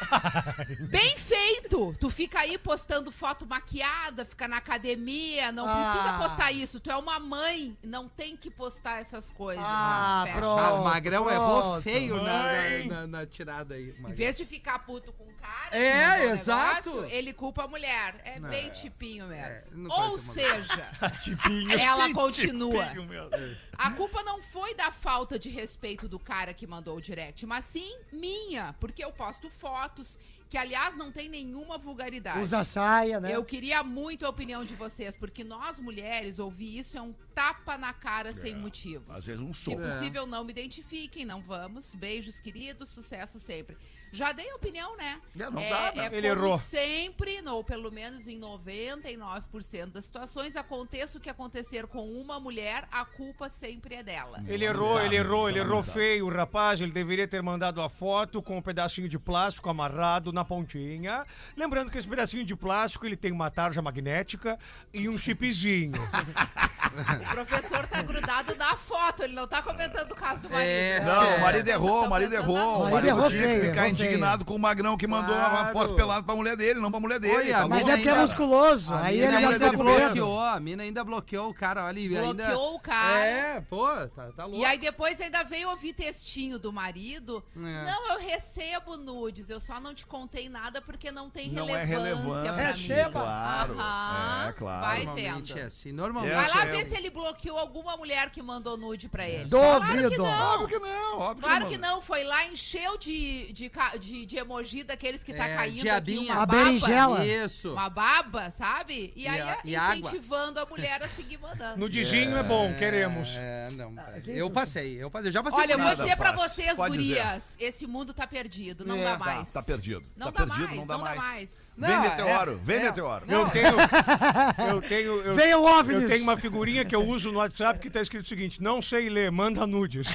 [0.88, 1.94] Bem feito!
[1.98, 5.74] Tu fica aí postando foto maquiada, fica na academia, não Ah.
[5.92, 6.80] precisa postar isso.
[6.80, 9.64] Tu é uma mãe, não tem que postar essas coisas.
[9.66, 10.60] Ah, pronto.
[10.60, 11.82] Ah, o Magrão errou pronto.
[11.82, 13.90] feio na, na, na- na tirada aí.
[13.90, 14.16] Em Magrão.
[14.16, 16.90] vez de ficar puto com o cara, É, exato.
[16.90, 18.20] negócio, ele culpa a mulher.
[18.24, 18.70] É Não, bem é.
[18.70, 19.88] tipinho mesmo.
[19.88, 20.88] pode Ou seja,
[21.22, 21.78] Tipinho.
[21.78, 22.86] ela continua.
[22.86, 23.30] Tipinho.
[23.78, 27.64] A culpa não foi da falta de respeito do cara que mandou o direct, mas
[27.66, 29.50] sim minha, porque eu posto
[29.86, 30.18] fotos
[30.48, 32.38] que, aliás, não tem nenhuma vulgaridade.
[32.40, 33.34] Usa saia, né?
[33.34, 37.76] Eu queria muito a opinião de vocês, porque nós mulheres ouvir isso é um tapa
[37.76, 39.10] na cara sem motivos.
[39.10, 39.82] às vezes um Se soco.
[39.82, 41.94] possível, não me identifiquem, não vamos.
[41.96, 43.76] Beijos, queridos, sucesso sempre.
[44.12, 45.20] Já dei opinião, né?
[45.38, 46.08] É, não é, dá, né?
[46.12, 46.58] é Ele como errou.
[46.58, 52.88] sempre, ou pelo menos em 99% das situações, aconteça o que acontecer com uma mulher,
[52.90, 54.42] a culpa sempre é dela.
[54.46, 56.80] Ele errou, ele errou, ele errou feio, o rapaz.
[56.80, 61.26] Ele deveria ter mandado a foto com um pedacinho de plástico amarrado na pontinha.
[61.56, 64.58] Lembrando que esse pedacinho de plástico ele tem uma tarja magnética
[64.92, 65.92] e um chipzinho.
[67.02, 70.68] O professor tá grudado na foto, ele não tá comentando o caso do marido.
[70.70, 71.00] É.
[71.00, 72.82] Não, o marido errou, o marido pensando errou.
[72.86, 75.72] O Marido errou tinha que ficar indignado com o Magrão que mandou uma Claro.
[75.72, 77.34] foto pelada pra mulher dele, não pra mulher dele.
[77.36, 78.94] Olha, tá mas é que é musculoso.
[78.94, 81.98] A Aí ele ainda bloqueou, a mina ainda bloqueou o cara, olha.
[81.98, 82.44] e ainda...
[82.46, 83.18] Bloqueou o cara.
[83.20, 84.60] É, pô, tá, tá louco.
[84.60, 87.44] E aí depois ainda veio ouvir textinho do marido.
[87.56, 87.60] É.
[87.84, 91.84] Não, eu recebo nudes, eu só não te contei nada porque não tem Não é
[91.84, 92.54] relevância relevante.
[92.54, 93.10] pra Receba.
[93.20, 93.72] Claro.
[93.78, 94.80] Aham, É, claro.
[94.86, 95.58] Vai Normalmente tendo.
[95.58, 96.32] é assim, normalmente.
[96.32, 96.66] É, Vai lá é.
[96.66, 99.44] ver se ele bloqueou alguma mulher que mandou nude pra ele.
[99.46, 100.24] Duvido.
[100.24, 104.24] Óbvio que não, óbvio Claro que que não, foi lá, encheu de, de, ca- de,
[104.26, 106.20] de emoji daqueles que tá É, caindo diabinha.
[106.22, 106.64] aqui, uma A baba.
[106.64, 107.26] berinjela.
[107.26, 107.72] Isso.
[107.72, 109.12] Uma baba, sabe?
[109.16, 109.96] E aí a- e água.
[109.96, 111.78] incentivando a mulher a seguir mandando.
[111.78, 113.30] Nudizinho é bom, queremos.
[113.36, 113.94] É, não.
[114.22, 114.50] que eu isso?
[114.50, 115.28] passei, eu passei.
[115.28, 116.50] Eu já passei Olha, eu por vou dizer pra fácil.
[116.54, 119.52] vocês, Pode gurias, esse mundo tá perdido, não É, dá tá, mais.
[119.52, 120.04] Tá perdido.
[120.16, 121.65] Não tá dá perdido, mais, não dá mais.
[121.78, 123.24] Não, Vem é- meteoro, vem é- meteoro.
[123.28, 123.66] Eu tenho.
[124.70, 125.12] Eu tenho.
[125.20, 126.02] Eu, Venha o OVNIs.
[126.02, 128.80] eu tenho uma figurinha que eu uso no WhatsApp que tá escrito o seguinte: não
[128.80, 130.06] sei ler, manda nudes.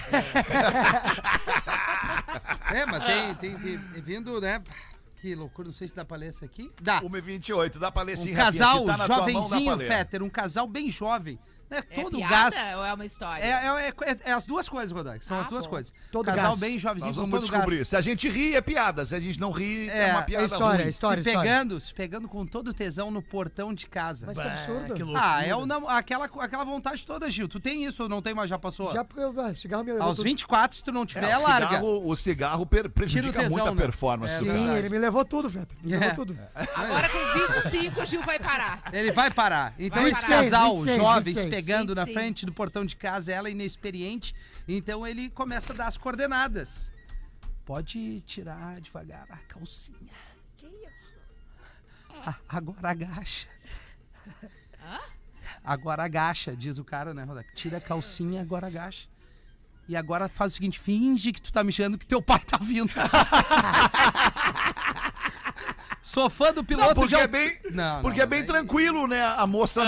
[2.73, 4.61] É, mas tem, tem, tem vindo, né?
[5.21, 6.71] Que loucura, não sei se dá pra ler isso aqui.
[6.81, 6.99] Dá.
[7.01, 9.77] 1h28, dá pra ler sim, Um Rafinha, casal se tá mão, jovenzinho.
[9.77, 11.37] Fetter, um casal bem jovem.
[11.71, 12.77] É É todo piada gás.
[12.77, 13.43] ou é uma história?
[13.43, 15.23] É, é, é- é as duas coisas, Rodaico.
[15.23, 15.71] São Ah, as duas bom.
[15.71, 15.93] coisas.
[16.11, 16.59] Todo casal gás.
[16.59, 17.77] bem jovenzinho Nós vamos todo descobrir.
[17.77, 17.87] gás.
[17.87, 19.05] Se a gente ri, é piada.
[19.05, 20.89] Se a gente não ri, é, É, uma piada história, ruim.
[20.89, 21.23] história.
[21.23, 24.25] se pegando, se pegando com todo o tesão no portão de casa.
[24.27, 24.93] Mas que absurdo.
[24.93, 27.47] que ah, é o aquela, aquela vontade toda, Gil.
[27.47, 28.91] Tu tem isso ou não tem, mas já passou?
[28.91, 30.25] Já, eu, ah, cigarro me levou Aos tudo.
[30.25, 31.67] 24, se tu não É, tiver, o, larga.
[31.69, 33.81] cigarro, o cigarro per- prejudica tesão, muito a né?
[33.81, 34.33] performance.
[34.33, 34.77] É Sim, verdade.
[34.79, 35.77] ele me levou tudo, Fetter.
[35.83, 35.97] Me É.
[35.99, 36.37] levou tudo.
[36.75, 38.81] Agora com 25, o Gil vai parar.
[38.91, 39.73] Ele vai parar.
[39.79, 41.43] Então, esse casal 26, jovem 26.
[41.43, 41.60] se pegando
[41.95, 42.19] na 25.
[42.19, 44.35] frente do portão de casa, ela inexperiente.
[44.67, 46.91] Então ele começa a dar as coordenadas.
[47.65, 50.13] Pode tirar devagar a calcinha.
[50.57, 51.11] Que isso?
[52.49, 53.47] agora agacha.
[54.81, 54.99] Hã?
[55.63, 57.53] Agora agacha, diz o cara, né, Rodak?
[57.53, 59.07] Tira a calcinha, agora agacha.
[59.87, 62.57] E agora faz o seguinte, finge que tu tá me chamando que teu pai tá
[62.57, 62.91] vindo.
[66.11, 69.07] Sou fã do piloto Não, porque de é bem, Não, porque não, é bem tranquilo,
[69.07, 69.23] né?
[69.23, 69.81] A moça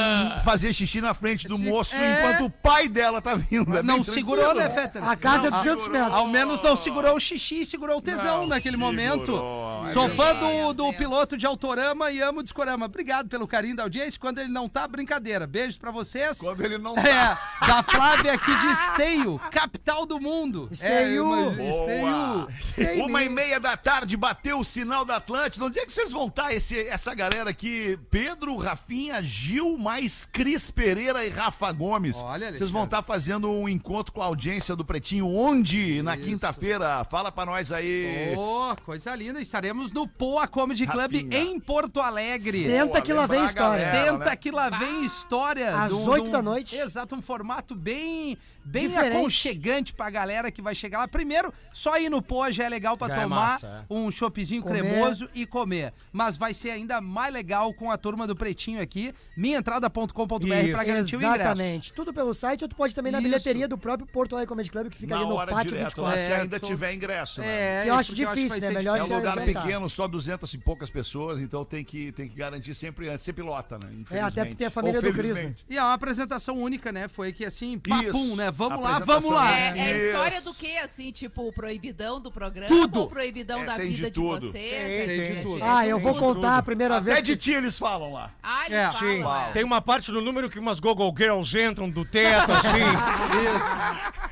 [0.44, 2.20] fazer xixi na frente do moço É.
[2.20, 3.78] enquanto o pai dela tá vindo.
[3.78, 5.04] É Não segurou, né, Fetter?
[5.08, 5.90] A casa é Não, 200 segurou.
[6.04, 6.18] metros.
[6.20, 9.44] Ao menos não segurou o xixi e segurou o tesão Não naquele segurou, momento.
[9.86, 12.86] é Sou fã do, do piloto de Autorama e amo o Discorama.
[12.86, 14.18] Obrigado pelo carinho da audiência.
[14.18, 15.46] Quando ele não tá, brincadeira.
[15.46, 16.38] Beijos pra vocês.
[16.38, 20.70] Quando ele não É, da Flávia aqui de Esteio, capital do mundo.
[20.72, 21.18] Esteio.
[21.18, 21.64] É, uma-.
[21.64, 22.48] Esteio.
[22.74, 25.66] Sei Uma e meia da tarde, bateu o sinal da Atlântida.
[25.66, 28.00] Onde é que vocês vão estar, esse, essa galera aqui?
[28.10, 32.18] Pedro, Rafinha, Gil, mais Cris Pereira e Rafa Gomes.
[32.18, 32.58] Olha, Alexandre.
[32.60, 35.28] Vocês vão estar fazendo um encontro com a audiência do Pretinho.
[35.28, 36.02] Onde?
[36.02, 37.04] Na quinta-feira.
[37.06, 38.34] Fala pra nós aí.
[38.38, 39.42] Oh, coisa linda.
[39.42, 41.38] Estaremos no Poa Comedy Club Rafinha.
[41.38, 42.64] em Porto Alegre.
[42.64, 43.86] Senta que lá vem história.
[43.86, 44.06] galera.
[44.06, 44.36] Senta né?
[44.36, 45.82] que lá vem história.
[45.82, 46.76] Às oito da noite.
[46.78, 49.18] Exato, um formato bem, bem Diferente.
[49.18, 51.08] aconchegante pra galera que vai chegar lá.
[51.08, 54.62] Primeiro, só ir no Poa já é legal pra Já é tomar massa, um choppzinho
[54.62, 54.80] Comer.
[54.82, 55.94] cremoso e comer.
[56.12, 59.14] Mas vai ser ainda mais legal com a turma do Pretinho aqui.
[59.36, 60.78] Minhaentrada.com.br pra Isso.
[60.86, 61.36] garantir o ingresso.
[61.36, 61.94] Exatamente.
[61.94, 63.28] Tudo pelo site, ou tu pode também na Isso.
[63.28, 66.02] bilheteria do próprio Porto Alegre Comedy Club, que fica Na ali no hora pátio direto,
[66.02, 66.20] lá, 24.
[66.20, 67.48] se É, ainda tiver ingresso, né?
[67.48, 68.68] É, Que eu acho difícil, vai né?
[68.68, 72.12] ser Melhor É um se lugar pequeno, só 200 e poucas pessoas, então tem que,
[72.12, 73.24] tem que garantir sempre antes.
[73.24, 73.90] Sempre lota, né?
[74.12, 75.54] É, até porque tem a família Ou do Cris, né?
[75.70, 77.08] E é uma apresentação única, né?
[77.08, 78.36] Foi que assim, papum, Isso.
[78.36, 78.52] né?
[78.54, 79.52] Vamos lá, vamos lá.
[79.58, 80.06] É, é Isso.
[80.08, 81.12] história do quê, assim?
[81.12, 82.68] Tipo, o proibidão do programa?
[82.68, 83.02] Tudo.
[83.02, 84.52] Ou proibidão É, da tem de vida de, tudo.
[84.52, 84.54] vocês?
[84.54, 85.56] Tem, É tem de- de tudo.
[85.58, 86.34] de- Ah, eu vou tudo.
[86.36, 87.24] contar a primeira Até vez.
[87.24, 88.32] de que- ti eles falam lá.
[88.42, 88.84] Ah, eles É.
[88.92, 89.00] falam.
[89.00, 89.52] Sim, é.
[89.54, 92.80] tem uma parte do número que umas Google Girls entram do teto, assim.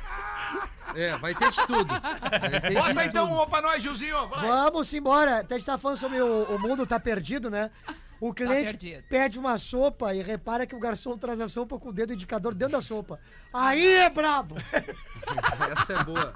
[0.94, 1.86] É, vai ter de tudo.
[2.60, 3.36] Ter de Bota então tudo.
[3.36, 4.28] uma pra nós, Gilzinho.
[4.28, 4.46] Vai.
[4.46, 5.38] Vamos embora.
[5.38, 7.70] Até a gente tá falando sobre o, o mundo tá perdido, né?
[8.24, 9.02] O cliente perdido.
[9.08, 12.54] pede uma sopa e repara que o garçom traz a sopa com o dedo indicador
[12.54, 13.18] dentro da sopa.
[13.52, 14.54] Aí é brabo!
[15.80, 16.32] Essa é boa.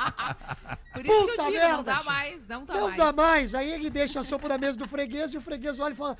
[0.93, 2.05] Por isso que Puta eu digo, não merda, dá tio.
[2.07, 2.97] mais, não dá Não mais.
[2.97, 3.55] dá mais.
[3.55, 6.19] Aí ele deixa a sopa na mesa do freguês e o freguês olha e fala: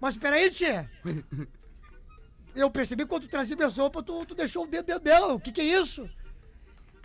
[0.00, 0.84] Mas peraí, tchê.
[2.52, 5.32] Eu percebi que quando tu trazia minha sopa, tu, tu deixou o dedo dentro dela.
[5.34, 6.08] O que que é isso?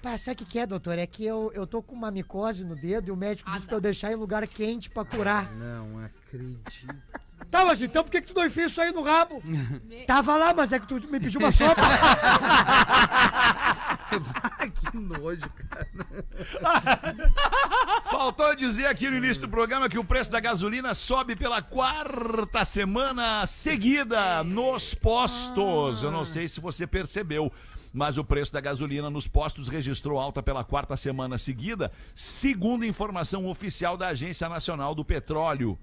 [0.02, 0.98] Pá, sabe o que, que é, doutor?
[0.98, 3.66] É que eu, eu tô com uma micose no dedo e o médico Ah, disse
[3.66, 3.70] não.
[3.70, 5.52] pra eu deixar em lugar quente pra curar.
[5.56, 7.20] Não acredito.
[7.50, 9.42] Tá, mas então por que, que tu não enfia isso aí no rabo?
[10.06, 11.82] Tava lá, mas é que tu me pediu uma sopa.
[14.92, 15.90] que nojo, cara.
[18.06, 22.64] Faltou dizer aqui no início do programa que o preço da gasolina sobe pela quarta
[22.64, 26.04] semana seguida nos postos.
[26.04, 27.52] Eu não sei se você percebeu.
[27.92, 33.48] Mas o preço da gasolina nos postos registrou alta pela quarta semana seguida, segundo informação
[33.48, 35.76] oficial da Agência Nacional do Petróleo.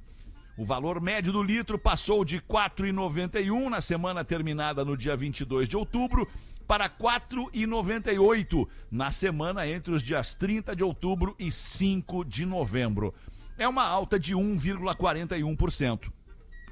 [0.59, 5.69] O valor médio do litro passou de R$ 4,91 na semana terminada no dia 22
[5.69, 6.27] de outubro
[6.67, 13.15] para R$ 4,98 na semana entre os dias 30 de outubro e 5 de novembro.
[13.59, 16.11] É uma alta de 1,41%.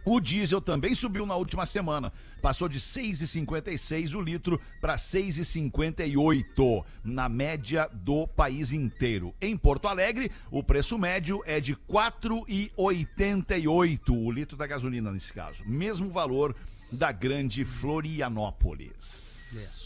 [0.05, 2.13] O diesel também subiu na última semana.
[2.43, 9.35] Passou de 6,56 o litro para 6,58 na média do país inteiro.
[9.41, 15.65] Em Porto Alegre, o preço médio é de 4,88 o litro da gasolina nesse caso.
[15.67, 16.55] Mesmo valor
[16.93, 19.84] da grande Florianópolis.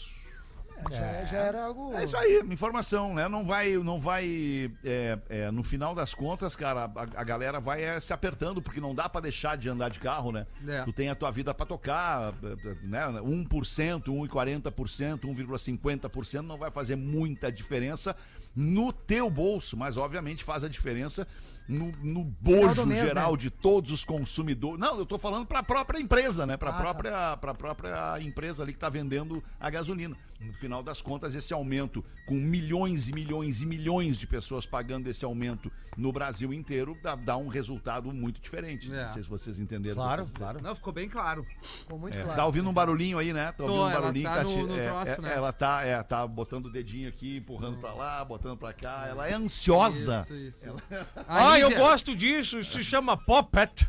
[0.89, 1.93] Já, já era algo.
[1.93, 3.27] É isso aí, informação, né?
[3.27, 7.83] Não vai, não vai, é, é, no final das contas, cara, a, a galera vai
[7.83, 10.45] é, se apertando, porque não dá pra deixar de andar de carro, né?
[10.67, 10.83] É.
[10.83, 13.07] Tu tem a tua vida pra tocar, é, né?
[13.21, 18.15] 1%, 1,40%, 1,50% não vai fazer muita diferença
[18.55, 21.27] no teu bolso, mas obviamente faz a diferença
[21.67, 23.37] no, no bojo mês, geral né?
[23.37, 24.79] de todos os consumidores.
[24.79, 26.57] Não, eu tô falando pra própria empresa, né?
[26.57, 26.79] Pra Ah, tá.
[26.79, 30.17] própria para a própria empresa ali que está vendendo a gasolina.
[30.39, 35.07] No final das contas, esse aumento, com milhões e milhões e milhões de pessoas pagando
[35.09, 38.89] esse aumento no Brasil inteiro, dá, dá um resultado muito diferente.
[38.89, 39.03] É.
[39.03, 39.95] Não sei se vocês entenderam.
[39.97, 40.61] Claro, claro.
[40.61, 41.45] Não, ficou bem claro.
[41.61, 42.37] Ficou muito É, claro.
[42.37, 43.47] Tá ouvindo um barulhinho aí, né?
[43.47, 45.33] Tá Tô, ouvindo um ela barulhinho tá que no- no é, troço, é, né?
[45.35, 49.07] Ela tá, é, tá botando o dedinho aqui, empurrando pra lá, botando pra cá.
[49.09, 50.21] Ela é ansiosa.
[50.21, 50.67] Isso, isso.
[50.69, 51.05] isso.
[51.27, 53.85] Ah, eu gosto disso, isso se chama Poppet.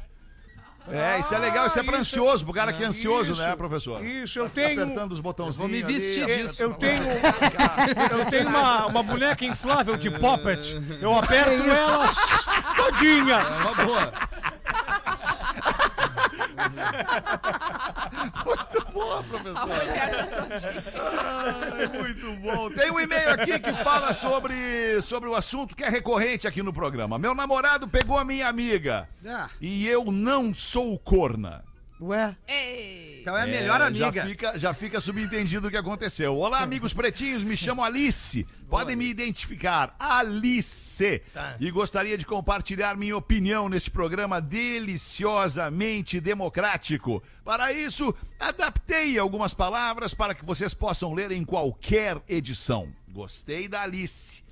[0.88, 3.40] É, isso é legal, isso é pra Ah, ansioso, pro cara que é ansioso, Isso,
[3.40, 4.04] né, professor?
[4.04, 4.82] Isso, eu tenho.
[4.82, 5.56] apertando os botãozinhos.
[5.56, 6.62] vou me vestir ali, disso.
[6.62, 7.02] Eu tenho,
[8.10, 10.80] eu tenho uma, uma boneca inflável de Poppet.
[11.00, 12.08] Eu aperto ela
[12.76, 13.34] todinha.
[13.34, 14.12] É uma boa.
[18.44, 19.68] Muito boa, professor.
[20.98, 22.70] Ai, muito bom.
[22.70, 26.72] Tem um e-mail aqui que fala sobre, sobre o assunto que é recorrente aqui no
[26.72, 27.18] programa.
[27.18, 29.48] Meu namorado pegou a minha amiga Ah.
[29.60, 31.62] e eu não sou corna.
[32.02, 33.18] Ué, Ei.
[33.20, 34.26] Então é a melhor Já amiga.
[34.26, 36.34] fica, já fica subentendido o que aconteceu.
[36.38, 38.46] Olá, amigos pretinhos, me chamo Alice.
[38.70, 41.20] Podem me identificar, Alice.
[41.58, 47.22] E gostaria de compartilhar minha opinião neste programa deliciosamente democrático.
[47.44, 52.88] Para isso, adaptei algumas palavras para que vocês possam ler em qualquer edição.
[53.08, 54.42] Gostei da Alice.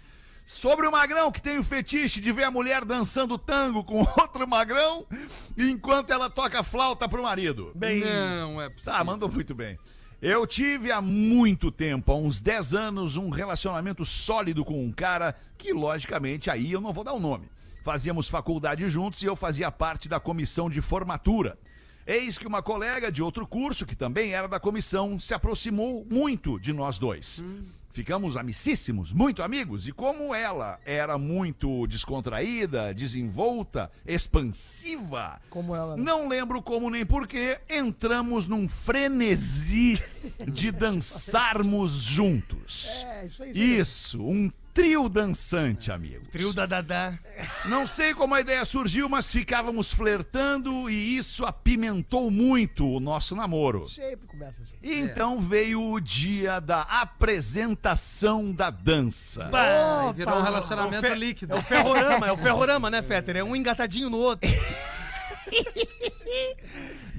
[0.48, 4.48] Sobre o magrão que tem o fetiche de ver a mulher dançando tango com outro
[4.48, 5.06] magrão
[5.58, 7.70] enquanto ela toca flauta pro marido.
[7.74, 8.94] Bem, Não é possível.
[8.94, 9.78] Tá, mandou muito bem.
[10.22, 15.36] Eu tive há muito tempo, há uns 10 anos, um relacionamento sólido com um cara
[15.58, 17.50] que, logicamente, aí eu não vou dar o nome.
[17.84, 21.58] Fazíamos faculdade juntos e eu fazia parte da comissão de formatura.
[22.06, 26.58] Eis que uma colega de outro curso, que também era da comissão, se aproximou muito
[26.58, 27.44] de nós dois.
[27.98, 35.96] Ficamos amicíssimos, muito amigos, e como ela era muito descontraída, desenvolta, expansiva, como ela.
[35.96, 36.02] né?
[36.04, 40.00] não lembro como nem porquê, entramos num frenesi
[40.46, 43.04] de dançarmos juntos.
[43.04, 43.50] É, isso aí.
[43.50, 44.48] isso um
[44.78, 46.24] trio dançante, amigo.
[46.30, 47.18] trio da Dadá.
[47.64, 53.34] Não sei como a ideia surgiu, mas ficávamos flertando e isso apimentou muito o nosso
[53.34, 53.88] namoro.
[53.88, 54.76] Sempre começa assim.
[54.80, 59.50] E então veio o dia da apresentação da dança.
[59.52, 61.54] Aí virou um relacionamento É o fe- líquido.
[61.54, 63.36] É o ferrorama, é o ferrorama, né, Fetter?
[63.38, 64.48] É um engatadinho no outro.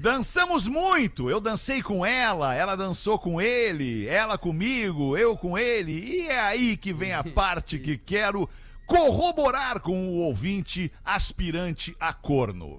[0.00, 1.28] Dançamos muito.
[1.28, 5.92] Eu dancei com ela, ela dançou com ele, ela comigo, eu com ele.
[5.92, 8.48] E é aí que vem a parte que quero
[8.86, 12.78] corroborar com o ouvinte aspirante a corno.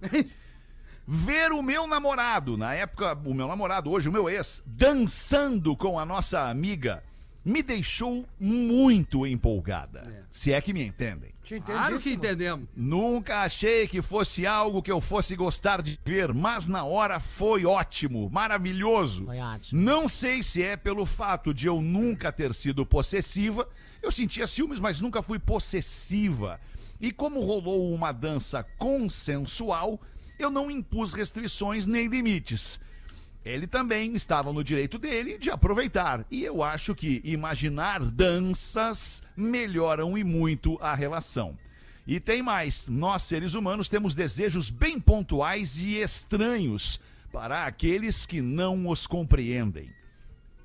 [1.07, 5.99] Ver o meu namorado, na época, o meu namorado, hoje o meu ex, dançando com
[5.99, 7.03] a nossa amiga,
[7.45, 10.25] me deixou muito empolgada.
[10.31, 11.30] Se é que me entendem.
[11.59, 12.67] Claro que entendemos.
[12.75, 17.65] Nunca achei que fosse algo que eu fosse gostar de ver, mas na hora foi
[17.65, 19.25] ótimo, maravilhoso.
[19.25, 19.81] Foi ótimo.
[19.81, 23.67] Não sei se é pelo fato de eu nunca ter sido possessiva.
[24.01, 26.59] Eu sentia ciúmes, mas nunca fui possessiva.
[26.99, 29.99] E como rolou uma dança consensual,
[30.37, 32.79] eu não impus restrições nem limites.
[33.43, 36.25] Ele também estava no direito dele de aproveitar.
[36.29, 41.57] E eu acho que imaginar danças melhoram e muito a relação.
[42.05, 46.99] E tem mais: nós seres humanos temos desejos bem pontuais e estranhos
[47.31, 49.89] para aqueles que não os compreendem.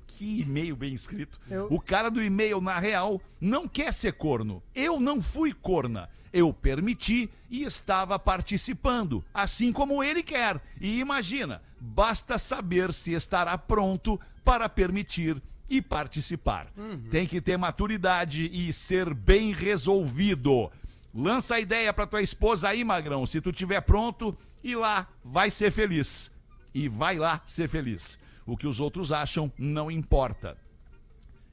[0.07, 1.39] Que e-mail bem escrito.
[1.49, 4.61] Eu- O cara do e-mail, na real, não quer ser corno.
[4.75, 6.09] Eu não fui corna.
[6.31, 10.61] Eu permiti e estava participando, assim como ele quer.
[10.79, 16.67] E imagina, basta saber se estará pronto para permitir e participar.
[17.09, 20.71] Tem que ter maturidade e ser bem resolvido.
[21.13, 23.25] Lança a ideia para tua esposa aí, Magrão.
[23.25, 26.31] Se tu tiver pronto, e lá vai ser feliz.
[26.73, 28.19] E vai lá ser feliz.
[28.45, 30.57] O que os outros acham não importa.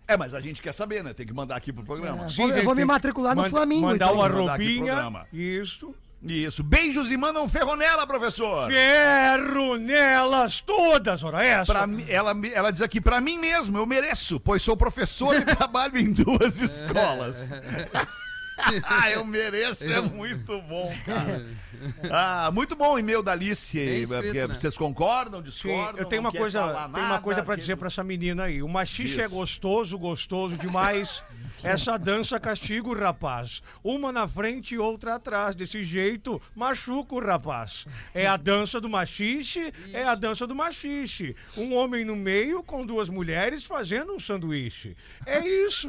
[0.06, 1.14] É, mas a gente quer saber, né?
[1.14, 2.26] Tem que mandar aqui pro programa.
[2.26, 2.28] É.
[2.28, 4.14] Vou- eu vou me matricular no Manda- Flamingo, Mandar então.
[4.18, 4.92] uma Mandar aqui pro roupinha.
[4.92, 5.26] programa.
[5.32, 5.94] Isso.
[6.22, 6.62] Isso.
[6.62, 8.70] Beijos e mandam ferronela, professor.
[8.70, 11.70] Ferro nelas todas, ora essa.
[11.72, 15.98] Pra ela, ela diz aqui, pra mim mesmo, eu mereço, pois sou professor e trabalho
[15.98, 17.36] em duas escolas.
[18.84, 21.46] ah, eu mereço, é muito bom, cara.
[22.10, 23.78] Ah, muito bom o e-mail da Alice.
[23.78, 24.54] Escrito, porque né?
[24.54, 26.00] Vocês concordam, Sim, discordam?
[26.02, 28.62] eu tenho uma coisa, tenho uma coisa para quer- dizer para essa menina aí.
[28.62, 31.22] O machixe é gostoso, gostoso demais.
[31.64, 33.62] Essa dança castiga o rapaz.
[33.82, 35.56] Uma na frente e outra atrás.
[35.56, 37.86] Desse jeito, machuca o rapaz.
[38.14, 41.34] É a dança do machixe, é a dança do machixe.
[41.56, 44.94] Um homem no meio com duas mulheres fazendo um sanduíche.
[45.24, 45.88] É isso.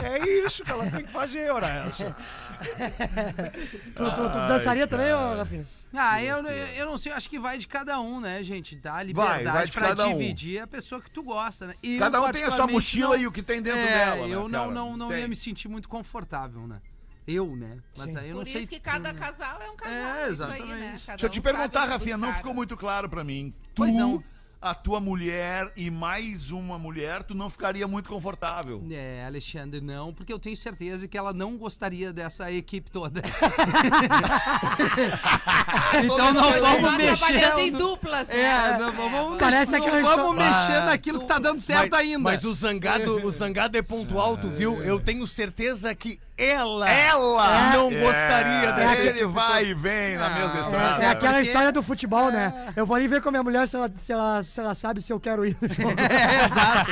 [0.00, 1.97] É isso que ela tem que fazer, ora essa.
[3.94, 5.66] Tu, tu, tu dançaria também, ô, Rafinha?
[5.94, 8.76] Ah, eu, eu, eu não sei, eu acho que vai de cada um, né, gente?
[8.76, 10.12] Dá vai liberdade de pra cada um.
[10.18, 11.74] dividir a pessoa que tu gosta, né?
[11.82, 14.26] Eu, Cada um tem a sua mochila não- e o que tem dentro é, dela,
[14.28, 14.70] né, Eu não, cara?
[14.72, 15.20] não, não Tem.
[15.20, 16.80] ia me sentir muito confortável, né?
[17.26, 17.78] Eu, né?
[17.96, 18.62] Mas aí eu Por não sei.
[18.62, 19.94] isso que cada casal é um casal.
[19.94, 20.68] É, É, isso aí, exatamente.
[20.80, 21.00] né?
[21.06, 23.54] Deixa eu te um perguntar, Rafinha, não ficou muito claro pra mim.
[23.74, 24.22] Tu, Pois não.
[24.60, 28.84] A tua mulher e mais uma mulher, tu não ficaria muito confortável.
[28.90, 33.22] É, Alexandre, não, porque eu tenho certeza que ela não gostaria dessa equipe toda.
[36.04, 37.16] então não vamos Tá mexer.
[37.16, 38.40] trabalhando em duplas, né?
[38.40, 40.84] É, não vamos, Parece não aquela vamos mexer Ah.
[40.86, 42.18] naquilo que tá dando certo mas, ainda.
[42.18, 44.82] Mas o zangado, o zangado é pontual, tu viu?
[44.82, 50.30] Eu tenho certeza que ela, Ela não É, gostaria da Ele vai e vem na
[50.30, 51.02] mesma estrada.
[51.02, 52.72] É aquela porque- história do futebol, né?
[52.76, 55.02] Eu vou ali ver com a minha mulher se ela, se ela, se ela sabe
[55.02, 55.94] se eu quero ir no jogo.
[56.00, 56.90] É, exato.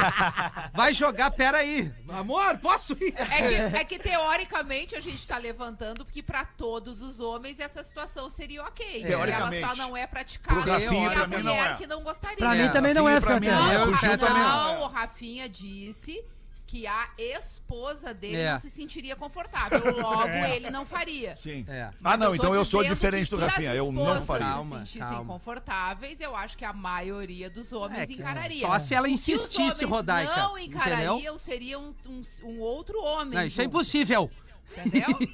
[0.75, 1.93] Vai jogar, peraí.
[2.09, 3.15] Amor, posso ir?
[3.17, 7.85] É que, é que, teoricamente a gente tá levantando porque pra todos os homens essa
[7.85, 9.05] situação seria ok.
[9.05, 9.63] Teoricamente.
[9.63, 11.75] Ela só não é praticável Pro Rafinha, pra a mim, não mulher é.
[11.75, 12.37] que não gostaria.
[12.37, 14.75] Pra É, mim também não é, mim, não.
[14.75, 16.25] não, o Rafinha disse
[16.67, 18.53] que a esposa dele É.
[18.53, 19.81] não se sentiria confortável.
[19.97, 21.37] Logo, ele não faria.
[21.37, 21.65] Sim.
[21.69, 21.91] É.
[22.03, 23.73] Ah, não, tô então eu sou diferente do se Rafinha.
[23.75, 24.47] Eu não faria.
[24.47, 25.33] Calma, se sentissem calma.
[25.33, 28.67] confortáveis, eu acho que a maioria dos homens É que encararia.
[28.67, 30.77] só se ela insistisse, homens Rodaica, não entendeu?
[30.77, 33.39] encarariam seria um, um, um outro homem.
[33.39, 34.31] Não, isso é impossível.
[34.77, 35.19] Entendeu?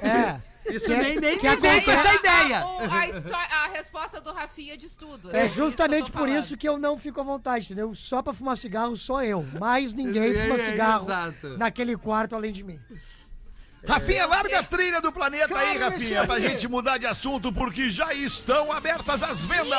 [0.00, 0.40] É.
[0.72, 2.60] Isso Que- nem, nem que me essa ideia.
[2.60, 5.34] A, o- a a resposta do Rafinha diz tudo.
[5.34, 6.38] É isso eu justamente tô por falando.
[6.38, 7.94] isso que eu não fico à vontade, entendeu?
[7.94, 9.44] Só pra fumar cigarro sou eu.
[9.60, 11.58] Mais ninguém É, fuma é, cigarro exato.
[11.58, 12.80] naquele quarto além de mim.
[13.86, 17.90] Rafinha, larga a trilha do planeta aí, Claro, Rafinha, pra gente mudar de assunto, porque
[17.90, 19.78] já estão abertas as vendas.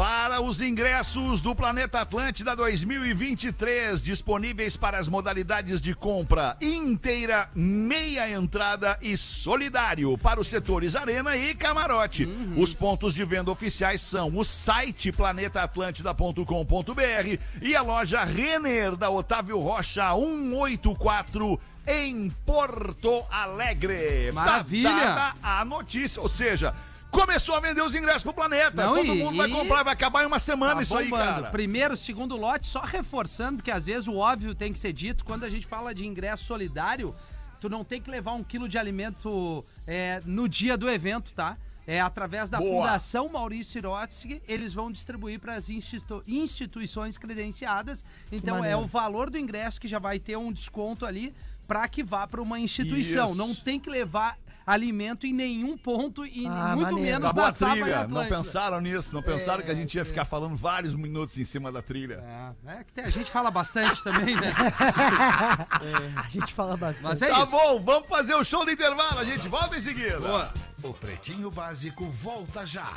[0.00, 8.30] Para os ingressos do Planeta Atlântida 2023, disponíveis para as modalidades de compra inteira, meia
[8.30, 12.26] entrada e solidário para os setores Arena e Camarote.
[12.56, 19.60] Os pontos de venda oficiais são o site planetaatlântida.com.br e a loja Renner da Otávio
[19.60, 24.32] Rocha 184 em Porto Alegre.
[24.32, 24.90] Maravilha.
[24.90, 26.72] Tá a notícia, ou seja,
[27.10, 28.84] começou a vender os ingressos pro planeta.
[28.84, 31.08] Não, Todo e- mundo vai e- comprar, vai acabar em uma semana Tá isso aí,
[31.08, 31.24] bombando.
[31.42, 31.50] cara.
[31.50, 35.24] Primeiro, segundo lote, só reforçando, porque às vezes o óbvio tem que ser dito.
[35.24, 37.14] Quando a gente fala de ingresso solidário,
[37.60, 41.56] tu não tem que levar um quilo de alimento é, no dia do evento, tá?
[41.86, 42.84] É através da Boa.
[42.86, 48.04] Fundação Maurício Sirotsky, eles vão distribuir para as institu- instituições credenciadas.
[48.30, 51.34] Então é o valor do ingresso que já vai ter um desconto ali
[51.66, 53.30] para que vá para uma instituição.
[53.30, 53.38] Isso.
[53.38, 54.36] Não tem que levar
[54.66, 57.00] alimento em nenhum ponto e Ah, muito maneiro.
[57.00, 58.06] menos Acabou na a Saba e trilha.
[58.08, 61.72] Não pensaram nisso, não pensaram que a gente ia ficar falando vários minutos em cima
[61.72, 62.22] da trilha.
[62.66, 64.52] É, é que tem- a gente fala bastante também, né?
[66.16, 67.02] A gente fala bastante.
[67.04, 67.50] Mas é tá isso.
[67.50, 70.20] bom, vamos fazer o show do intervalo, a gente volta em seguida.
[70.20, 70.52] Boa.
[70.82, 72.90] O Pretinho Básico volta já.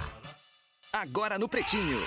[0.91, 1.99] Agora no Pretinho.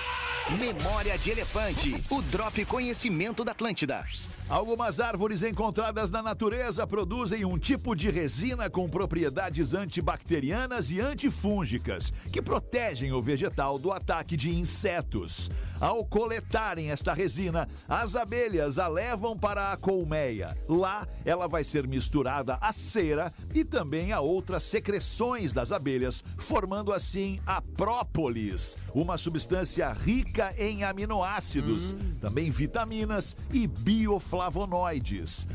[0.57, 1.93] Memória de Elefante.
[2.09, 4.05] O Drop Conhecimento da Atlântida.
[4.49, 12.13] Algumas árvores encontradas na natureza produzem um tipo de resina com propriedades antibacterianas e antifúngicas
[12.31, 15.49] que protegem o vegetal do ataque de insetos.
[15.81, 20.57] Ao coletarem esta resina, as abelhas a levam para a colmeia.
[20.69, 26.93] Lá, ela vai ser misturada à cera e também a outras secreções das abelhas, formando
[26.93, 34.36] assim a própolis, uma substância rica em aminoácidos, também vitaminas e bioflavonoides.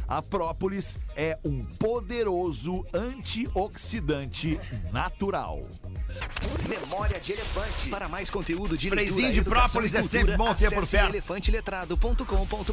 [0.08, 4.58] A própolis é um poderoso antioxidante
[4.92, 5.66] natural.
[6.68, 7.88] Memória de Elefante.
[7.88, 11.10] Para mais conteúdo de leitura, de própolis e é sempre bom ter por perto.
[11.10, 12.72] elefanteletrado.com.br.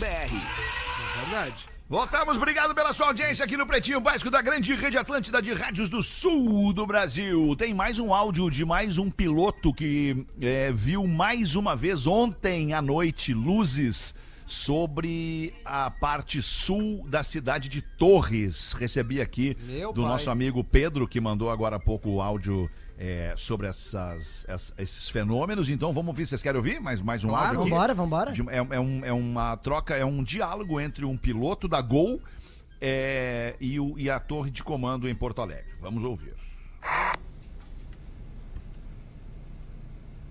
[1.21, 1.69] Verdade.
[1.89, 5.89] Voltamos, obrigado pela sua audiência aqui no Pretinho Básico da grande rede Atlântida de rádios
[5.89, 7.55] do sul do Brasil.
[7.57, 12.73] Tem mais um áudio de mais um piloto que é, viu mais uma vez ontem
[12.75, 14.13] à noite luzes
[14.49, 18.73] sobre a parte sul da cidade de Torres.
[18.73, 20.11] Recebi aqui Meu do pai.
[20.11, 25.07] nosso amigo Pedro, que mandou agora há pouco o áudio é, sobre essas, ess- esses
[25.07, 25.69] fenômenos.
[25.69, 27.45] Então vamos ouvir, vocês querem ouvir mais, mais um Claro.
[27.45, 27.69] áudio aqui?
[27.69, 28.31] Vambora, vambora.
[28.33, 32.19] De- É, é um- é uma troca, é um diálogo entre um piloto da Gol
[32.81, 35.71] é, e, o- e a torre de comando em Porto Alegre.
[35.79, 36.33] Vamos ouvir.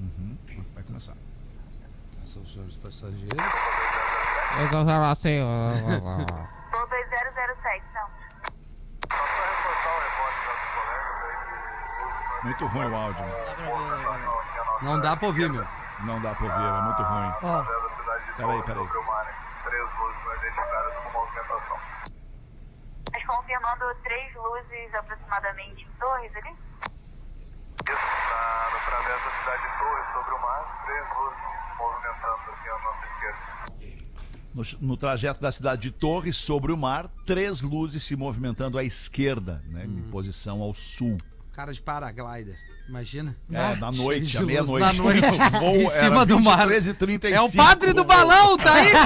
[0.00, 0.36] Uhum,
[0.74, 1.16] Vai começar.
[2.24, 3.28] São os senhores passageiros.
[6.70, 8.08] Tô 2007, não.
[12.44, 13.24] Muito ruim o áudio.
[14.82, 15.66] Não dá pra ouvir, meu.
[16.00, 17.34] Não dá pra ouvir, é muito ruim.
[17.42, 17.78] Ó,
[18.38, 18.88] Peraí, peraí.
[23.12, 26.56] Mas confirmando três luzes aproximadamente em torres ali?
[27.88, 31.38] Isso, na, no da cidade de Torres, sobre o mar, três luzes
[31.78, 34.07] movimentando aqui à nossa esquerda.
[34.58, 38.82] No, no trajeto da cidade de Torres, sobre o mar, três luzes se movimentando à
[38.82, 41.16] esquerda, né, em posição ao sul.
[41.52, 42.58] Cara de paraglider.
[42.88, 43.36] Imagina.
[43.52, 44.86] É, da noite, à meia-noite.
[44.86, 45.26] Da noite.
[45.26, 46.66] O voo em era cima do mar.
[46.68, 47.30] 23h35.
[47.32, 48.92] É o padre do balão, tá aí?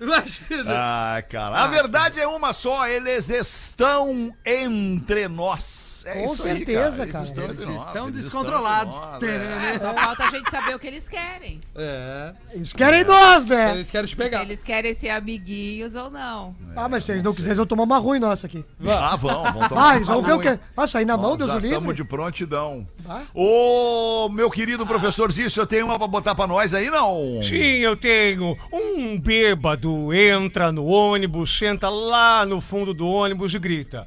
[0.00, 0.72] Imagina.
[1.18, 1.62] Ah, cara.
[1.62, 5.94] A verdade é uma só, eles estão entre nós.
[6.06, 7.24] É Com isso aí, certeza, Eles cara.
[7.24, 8.96] estão, Eles entre nós, estão eles descontrolados.
[8.96, 9.74] entre nós, é.
[9.74, 11.60] É, só falta a gente saber o que eles querem.
[11.74, 12.32] É.
[12.52, 13.72] Eles querem nós, né?
[13.72, 14.42] Eles querem te Se pegar.
[14.42, 16.54] eles querem ser amiguinhos ou não.
[16.76, 18.64] Ah, mas se eles não quiserem, eles vão tomar uma ruim nossa aqui.
[18.88, 20.60] Ah, vão, vão tomar Ah, eles vão ver o quê?
[20.76, 21.68] Ah, sair na mão, Deus o livre.
[21.68, 22.86] estamos de prontidão.
[23.08, 23.22] Ah.
[23.34, 27.42] Ô, meu querido professor Zício, eu tenho uma pra botar pra nós aí, não?
[27.42, 28.56] Sim, eu tenho.
[28.72, 34.06] Um bêbado entra no ônibus, senta lá no fundo do ônibus e grita: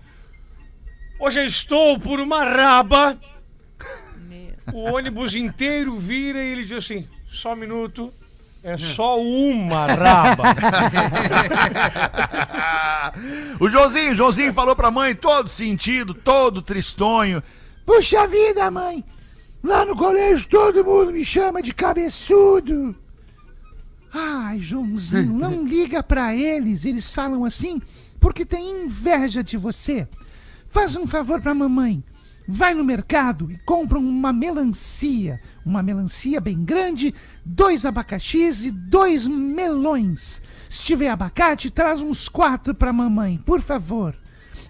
[1.20, 3.18] Hoje estou por uma raba.
[4.18, 4.54] Meu.
[4.74, 8.14] O ônibus inteiro vira e ele diz assim: Só um minuto.
[8.62, 10.44] É só uma raba.
[13.60, 17.42] o Joãozinho, Joãozinho falou pra mãe, todo sentido, todo tristonho.
[17.86, 19.04] Puxa vida, mãe.
[19.64, 22.96] Lá no colégio todo mundo me chama de cabeçudo.
[24.14, 26.84] Ai, Joãozinho, não liga pra eles.
[26.84, 27.82] Eles falam assim
[28.20, 30.08] porque tem inveja de você.
[30.70, 32.04] Faz um favor pra mamãe.
[32.52, 35.40] Vai no mercado e compra uma melancia.
[35.64, 37.14] Uma melancia bem grande,
[37.46, 40.42] dois abacaxis e dois melões.
[40.68, 44.18] Se tiver abacate, traz uns quatro pra mamãe, por favor.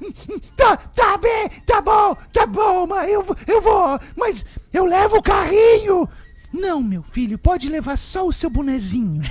[0.56, 5.24] Tá, tá bem, tá bom, tá bom, mãe, eu, eu vou, mas eu levo o
[5.24, 6.08] carrinho.
[6.52, 9.22] Não, meu filho, pode levar só o seu bonezinho.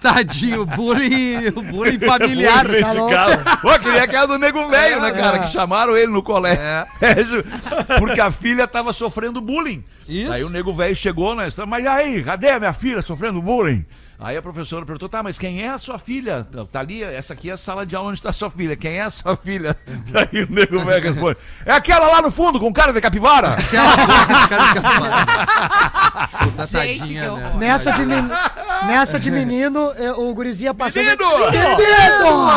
[0.00, 2.66] Tadinho, bullying, o bullying familiar.
[2.78, 3.16] Tá louco?
[3.62, 5.38] Pô, queria aquela do nego velho, né, cara?
[5.40, 7.42] Que chamaram ele no colégio.
[7.98, 9.82] Porque a filha tava sofrendo bullying.
[10.06, 10.32] Isso.
[10.32, 13.84] Aí o nego velho chegou estrada, mas e aí, cadê a minha filha sofrendo bullying?
[14.22, 16.46] Aí a professora perguntou, tá, mas quem é a sua filha?
[16.70, 18.76] Tá ali, essa aqui é a sala de aula onde está a sua filha.
[18.76, 19.74] Quem é a sua filha?
[20.12, 23.56] Aí o nego velho responde, é aquela lá no fundo com cara de capivara.
[26.44, 27.30] Puta Gente, tadinha, que né?
[27.30, 27.56] horror.
[27.58, 28.28] Nessa de, men...
[28.86, 31.04] Nessa de menino, eh, o gurizinha passando...
[31.04, 31.50] Menino!
[31.50, 32.50] Menino!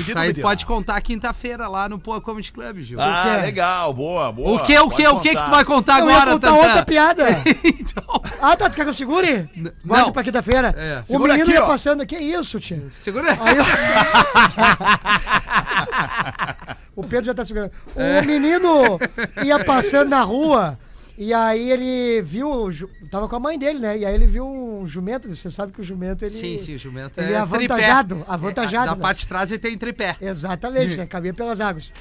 [0.00, 3.00] Isso aí tu pode contar quinta-feira lá no Pô Comedy Club, Gil.
[3.00, 3.42] Ah, quê?
[3.42, 4.62] legal, boa, boa.
[4.62, 6.62] o que, o que, o que que tu vai contar agora, contar Tantã?
[6.62, 7.24] outra piada.
[7.64, 9.50] então, Ah, tá, tu quer que eu segure?
[9.84, 10.12] Guarde não.
[10.12, 10.72] pra quinta-feira.
[10.76, 11.02] É.
[11.08, 11.66] O menino aqui, ia ó.
[11.66, 12.06] passando...
[12.06, 12.82] Que isso, tia?
[12.94, 13.56] segura Aí
[16.94, 17.72] o Pedro já tá segurando.
[17.94, 18.22] O É.
[18.22, 18.98] menino
[19.44, 20.78] ia passando na rua
[21.16, 22.68] e aí ele viu.
[23.10, 23.98] Tava com a mãe dele, né?
[23.98, 25.28] E aí ele viu um jumento.
[25.28, 26.30] Você sabe que o jumento ele.
[26.32, 28.14] Sim, sim, o jumento ele é é avantajado.
[28.16, 28.32] tripé.
[28.32, 28.86] Avantajado.
[28.86, 29.02] Da né?
[29.02, 30.16] parte de trás ele tem tripé.
[30.20, 31.06] Exatamente, né?
[31.06, 31.92] Cabia pelas águas.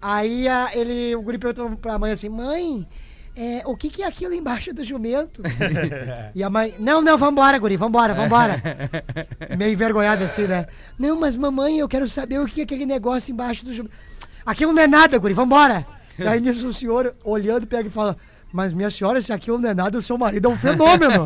[0.00, 2.86] Aí a- ele, o guri perguntou pra mãe assim: mãe.
[3.36, 5.42] É, o que, que é aquilo embaixo do jumento?
[6.34, 8.62] e a mãe, não, não, vambora, guri, vambora, vambora.
[9.56, 10.66] Meio envergonhada assim, né?
[10.98, 13.94] Não, mas mamãe, eu quero saber o que é aquele negócio embaixo do jumento.
[14.44, 15.86] Aquilo não é nada, guri, vambora.
[16.18, 18.16] E aí nisso o senhor, olhando, pega e fala,
[18.52, 21.24] mas minha senhora, se aquilo não é nada, o seu marido é um fenômeno.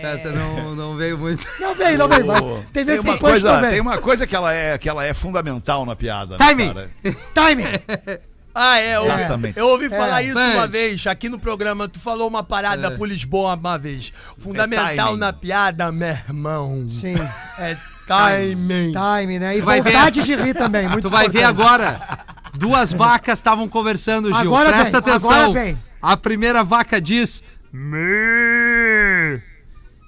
[0.00, 1.46] Petra não, não veio muito.
[1.60, 3.98] não vem, não mas Ô, tem Tem vezes que uma, o punch coisa, tem uma
[3.98, 6.36] coisa que ela é, que ela é fundamental na piada.
[6.36, 6.74] né, Timing.
[6.74, 6.90] cara?
[7.34, 7.64] Timing.
[8.54, 8.96] Ah, é.
[8.96, 9.58] Eu, Exatamente.
[9.58, 10.26] eu ouvi falar É.
[10.26, 10.54] isso É.
[10.54, 11.88] uma vez, aqui no programa.
[11.88, 12.90] Tu falou uma parada É.
[12.90, 14.12] pro Lisboa uma vez.
[14.38, 15.18] Fundamental timing.
[15.18, 16.86] na piada, meu irmão.
[16.90, 17.14] Sim,
[17.58, 17.76] É
[18.06, 18.92] timing.
[18.92, 19.56] timing, né?
[19.56, 19.92] E vai ver.
[19.92, 21.62] vontade de rir também, muito Tu vai ver importante.
[21.62, 22.00] agora.
[22.54, 24.36] Duas vacas estavam conversando, Gil.
[24.54, 25.30] Agora Presta vem, atenção.
[25.30, 25.78] agora vem.
[26.02, 27.42] A primeira vaca diz.
[27.72, 29.40] "Mê".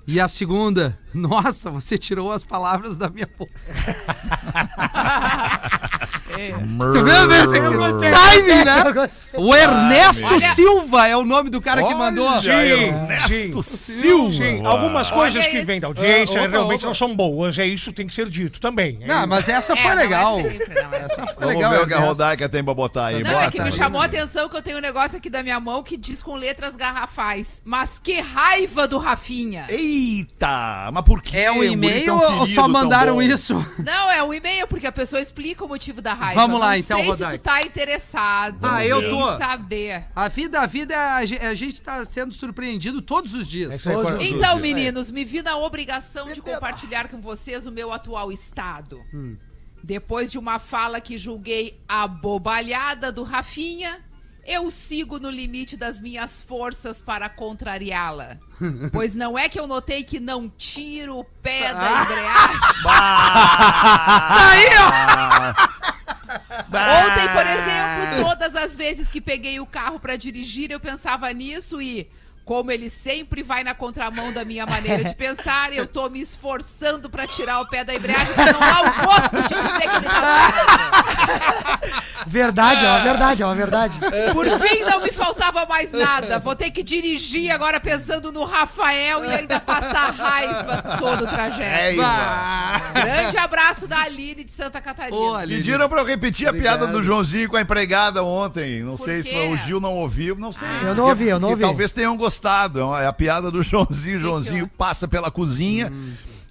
[0.06, 3.50] E a segunda, nossa, você tirou as palavras da minha boca.
[6.34, 7.62] Tu viu?
[7.62, 8.10] Eu gostei.
[8.10, 9.10] Timing, né?
[9.36, 12.26] O Ernesto Olha- Silva é o nome do cara que mandou.
[12.26, 14.32] Olha, Ernesto Silva.
[14.34, 16.86] Sim, algumas coisas Olha que vêm da audiência Ah, opa, realmente opa.
[16.88, 17.58] não são boas.
[17.58, 18.98] É isso tem que ser dito também.
[19.00, 19.06] hein?
[19.06, 20.36] Não, mas essa É, foi não é legal.
[20.36, 21.70] sempre, não é Essa foi Vamos legal.
[21.72, 22.06] ver o que a Ernesto.
[22.08, 23.22] Rodaica tem pra botar aí.
[23.22, 25.42] Não, Bota é que me chamou a atenção que eu tenho um negócio aqui da
[25.42, 27.60] minha mão que diz com letras garrafais.
[27.64, 29.66] Mas que raiva do Rafinha!
[29.68, 31.36] Eita, mas por que?
[31.36, 33.22] É um guri e-mail tão ou querido, só tão mandaram bom?
[33.22, 33.54] isso?
[33.84, 36.40] Não, é um e-mail, porque a pessoa explica o motivo da raiva.
[36.40, 37.38] Vamos lá, Não então, sei se Rodaica.
[37.38, 39.38] tu tá interessado Ah, eu em tô.
[39.38, 40.04] saber.
[40.14, 43.86] A vida, a vida, a ge- a gente tá sendo surpreendido todos os dias.
[43.86, 47.92] É Todos os Então, meninos, me vi na obrigação de compartilhar com vocês o meu
[47.92, 49.00] atual estado.
[49.12, 49.36] Hum.
[49.82, 54.00] Depois de uma fala que julguei abobalhada do Rafinha,
[54.46, 58.38] eu sigo no limite das minhas forças para contrariá-la.
[58.92, 61.74] pois não é que eu notei que não tiro o pé Ah.
[61.74, 62.60] da embreagem.
[62.84, 65.93] Tá aí, ó!
[66.34, 71.80] Ontem, por exemplo, todas as vezes que peguei o carro pra dirigir, eu pensava nisso
[71.80, 72.08] e,
[72.44, 77.08] como ele sempre vai na contramão da minha maneira de pensar, eu tô me esforçando
[77.08, 80.00] pra tirar o pé da embreagem pra não dar o gosto de dizer que ele
[80.04, 82.04] tá certo.
[82.26, 83.98] Verdade, é uma verdade, é uma verdade.
[84.32, 86.38] Por fim, não me faltava mais nada.
[86.38, 92.00] Vou ter que dirigir agora pensando no Rafael e ainda passar raiva todo o trajeto.
[92.02, 93.02] É.
[93.02, 95.16] Grande abraço da Aline de Santa Catarina.
[95.16, 95.58] Ô, Aline.
[95.58, 96.92] Pediram pra eu repetir a piada Obrigado.
[96.92, 98.82] do Joãozinho com a empregada ontem.
[98.82, 99.48] Não Por sei se quê?
[99.52, 100.68] o Gil não ouviu, não sei.
[100.82, 101.62] Eu não ouvi, eu não Que ouvi.
[101.62, 102.33] Talvez tenham gostado.
[102.42, 104.20] É É a piada do Joãozinho.
[104.20, 105.92] Joãozinho passa pela cozinha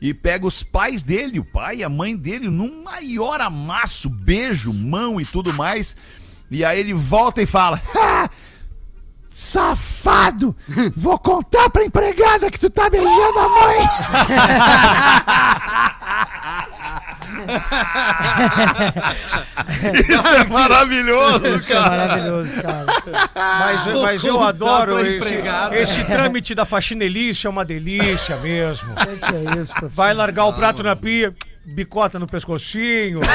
[0.01, 4.73] e pega os pais dele, o pai e a mãe dele, num maior amasso, beijo,
[4.73, 5.95] mão e tudo mais.
[6.51, 8.29] E aí ele volta e fala: "Ah,
[9.31, 10.55] Safado!
[10.95, 13.77] Vou contar pra empregada que tu tá beijando a mãe!
[20.09, 21.97] Isso é maravilhoso, Isso é cara!
[21.97, 22.85] maravilhoso, cara.
[23.35, 25.41] Mas, mas eu adoro esse,
[25.73, 28.91] esse trâmite da faxinelice, é uma delícia mesmo.
[28.93, 29.89] O que que é isso, professor?
[29.89, 31.33] Vai largar o prato na pia,
[31.65, 33.19] bicota no pescocinho.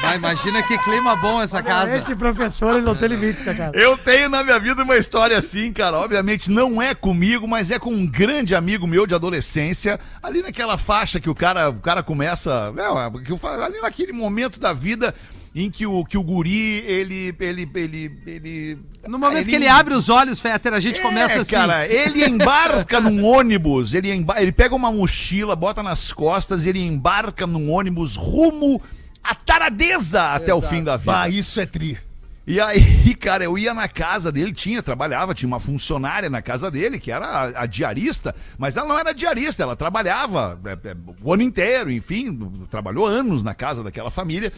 [0.00, 1.96] Vai, imagina que clima bom essa casa.
[1.96, 3.72] Esse professor, ele não tem limites, né, cara?
[3.74, 5.98] Eu tenho na minha vida uma história assim, cara.
[5.98, 9.98] Obviamente não é comigo, mas é com um grande amigo meu de adolescência.
[10.22, 12.72] Ali naquela faixa que o cara, o cara começa.
[12.76, 15.14] É, falo, ali naquele momento da vida
[15.54, 17.34] em que o, que o guri, ele.
[17.40, 21.40] ele, ele, ele No momento que ele abre os olhos, Fetter, a gente começa é,
[21.40, 21.50] assim.
[21.50, 26.68] cara, ele embarca num ônibus, ele, emba- ele pega uma mochila, bota nas costas e
[26.68, 28.82] ele embarca num ônibus rumo
[29.30, 31.12] à taradeza até o fim da vida.
[31.12, 31.98] Bah, isso é tri.
[32.46, 36.70] E aí, cara, eu ia na casa dele, tinha, trabalhava, tinha uma funcionária na casa
[36.70, 40.96] dele, que era a, a diarista, mas ela não era diarista, ela trabalhava é, é,
[41.22, 42.38] o ano inteiro, enfim,
[42.70, 44.52] trabalhou anos na casa daquela família.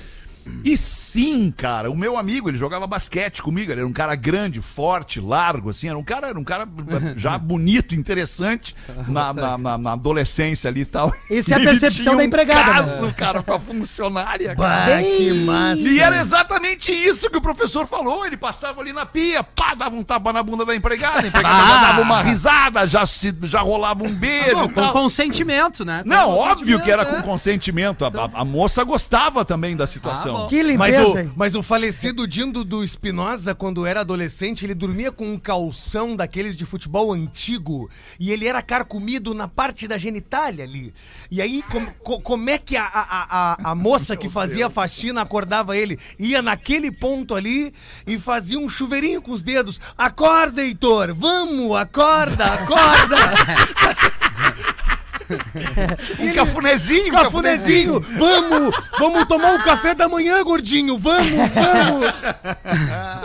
[0.64, 4.60] E sim, cara, o meu amigo, ele jogava basquete comigo, ele era um cara grande,
[4.60, 6.66] forte, largo, assim, era um cara, era um cara
[7.16, 8.74] já bonito, interessante
[9.06, 11.12] na, na, na- na adolescência ali e tal.
[11.30, 12.72] Isso é a percepção tinha da um empregada, né?
[12.72, 14.96] caso, cara, com a funcionária, cara.
[14.96, 15.80] Bah, que massa.
[15.82, 18.26] E era exatamente isso que o professor falou.
[18.26, 21.56] Ele passava ali na pia, pá, dava um tapa na bunda da empregada, a empregada
[21.62, 21.80] Ah.
[21.88, 24.54] dava uma risada, já, se, já rolava um beijo.
[24.56, 24.92] Bom, e com tal.
[24.92, 26.02] consentimento, né?
[26.02, 28.04] Com Não, óbvio que era com consentimento, consentimento.
[28.04, 30.36] A, a- a moça gostava também da situação.
[30.36, 31.32] Ah, Que Mas limpeza, o, hein?
[31.34, 36.54] mas o falecido Dindo do Espinosa, quando era adolescente, ele dormia com um calção daqueles
[36.56, 37.88] de futebol antigo
[38.20, 40.92] e ele era carcomido na parte da genitália ali.
[41.30, 44.70] E aí, com- co- como é que a, a, a, a moça que fazia a
[44.70, 45.98] faxina acordava ele?
[46.18, 47.72] Ia naquele ponto ali
[48.06, 49.80] e fazia um chuveirinho com os dedos.
[49.96, 51.14] Acorda, Heitor!
[51.14, 53.16] Vamos, acorda, acorda!
[56.18, 58.00] Um cafunézinho, um Cafunézinho!
[58.00, 58.74] Vamos!
[58.98, 60.96] Vamos tomar um café da manhã, gordinho!
[60.98, 62.14] Vamos, vamos!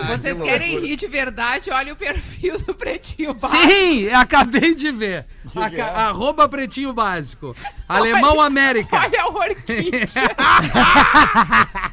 [0.20, 1.70] Vocês querem rir de verdade?
[1.72, 3.64] Olha o perfil do Pretinho Básico.
[3.64, 5.26] Sim, acabei de ver.
[5.56, 7.56] Aca- Arroba Pretinho Básico.
[7.96, 8.98] Alemão América.
[8.98, 10.08] Olha a orquídea.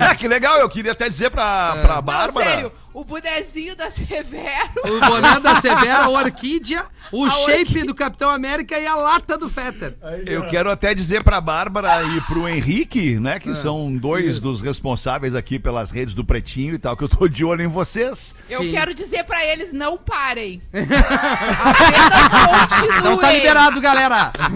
[0.00, 2.50] Ah, que legal, eu queria até dizer pra, pra Não, Bárbara.
[2.50, 4.82] sério, o bonezinho da Severo.
[4.84, 7.84] O boné da Severa, a orquídea, o A shape orquídea.
[7.86, 9.96] do Capitão América e a lata do Fetter.
[10.26, 15.34] Eu quero até dizer pra Bárbara e pro Henrique, né, que são dois dos responsáveis
[15.34, 18.34] aqui pelas redes do Pretinho e tal, que eu tô de olho em vocês.
[18.50, 18.72] Eu Sim.
[18.72, 20.60] quero dizer pra eles, não parem.
[20.74, 22.98] Apenas continuem.
[22.98, 24.32] Então tá liberado, galera.
[24.38, 24.48] É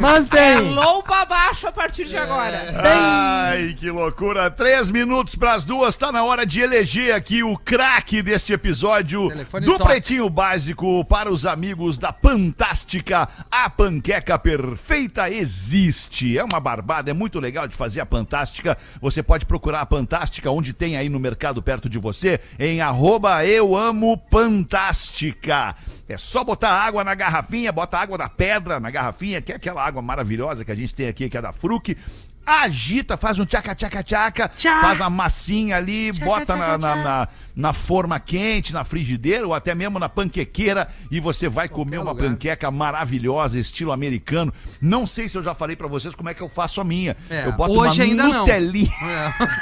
[0.82, 1.02] Mantém!
[1.02, 2.74] lomba abaixo a partir de agora.
[2.82, 4.50] Ai, que loucura.
[4.50, 9.66] Três minutos pras duas, tá na hora de eleger aqui o craque deste episódio Telefone
[9.66, 9.84] do toca.
[9.84, 13.28] Pretinho Básico para os amigos da Fantástica.
[13.50, 16.38] A panqueca perfeita existe.
[16.38, 18.76] É uma barbada, é muito legal de fazer a Fantástica.
[19.00, 23.44] Você pode procurar a Fantástica onde tem aí no mercado perto de você, em arroba
[23.44, 25.74] eu amo Fantástica.
[26.12, 29.82] É só botar água na garrafinha, bota água da pedra na garrafinha, que é aquela
[29.84, 31.96] água maravilhosa que a gente tem aqui, que é da Fruc.
[32.44, 34.80] Agita, faz um tchaca, tchaca, tchaca, Tchá.
[34.80, 37.02] faz a massinha ali, Tchaca, bota na, tchaca, na, tchá.
[37.04, 41.98] na, na forma quente, na frigideira ou até mesmo na panquequeira e você vai comer
[41.98, 42.28] uma lugar.
[42.30, 44.52] panqueca maravilhosa, estilo americano.
[44.80, 47.16] Não sei se eu já falei pra vocês como é que eu faço a minha.
[47.30, 48.40] É, eu boto hoje uma ainda não.
[48.40, 48.90] Nutelinha.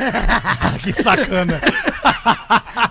[0.83, 1.61] que sacana!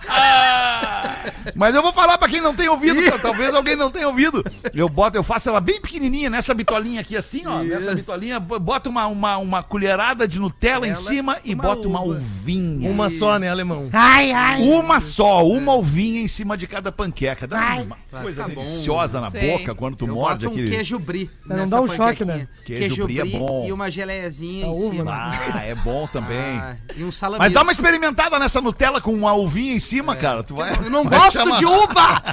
[1.56, 3.18] Mas eu vou falar pra quem não tem ouvido, tá?
[3.20, 4.44] talvez alguém não tenha ouvido.
[4.74, 8.90] Eu boto, eu faço ela bem pequenininha nessa bitolinha aqui assim, ó, nessa bitolinha, boto
[8.90, 12.14] uma, uma, uma colherada de Nutella em Ela, cima e uma boto uma uva.
[12.16, 12.90] uvinha.
[12.90, 13.90] Uma só, né, alemão?
[13.92, 14.62] Ai, ai!
[14.62, 17.46] Uma só, uma uvinha em cima de cada panqueca.
[17.48, 17.82] Dá Ai.
[17.84, 18.62] uma Vai coisa bom.
[18.62, 19.52] deliciosa na Sei.
[19.58, 20.76] boca quando tu Eu morde boto um aquele.
[20.76, 21.30] queijo brie.
[21.46, 22.48] Não dá um choque, né?
[22.64, 23.66] Queijo brie é bom.
[23.68, 25.04] e uma geleiazinha em uva, cima.
[25.30, 25.40] né?
[25.54, 26.38] Ah, é bom também.
[26.58, 27.40] Ah, e um salame.
[27.44, 30.44] Mas dá uma experimentada nessa Nutella com uma uvinha em cima, cara.
[30.44, 30.72] Tu vai.
[30.74, 32.24] Eu não gosto chama- de uva!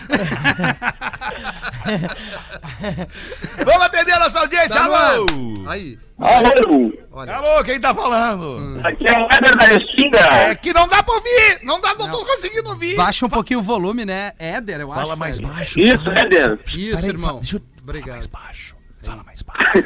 [3.65, 5.27] Vamos atender a nossa audiência, Tá alô!
[5.69, 7.35] Aí, Alô, olha.
[7.35, 8.81] Alô, quem tá falando?
[8.87, 10.19] aqui é o Éder da Restinga.
[10.19, 11.61] É que não dá pra ouvir!
[11.63, 12.97] Não dá, não, tô conseguindo ouvir!
[12.97, 14.33] Baixa um pouquinho o volume, né?
[14.39, 15.01] Éder, eu acho.
[15.01, 15.51] Fala mais Éder.
[15.51, 15.79] baixo.
[15.81, 16.59] Isso, Éder.
[16.67, 17.41] Isso, irmão.
[17.41, 18.13] Deixa eu Obrigado.
[18.15, 18.77] mais baixo.
[19.03, 19.85] Fala mais baixo.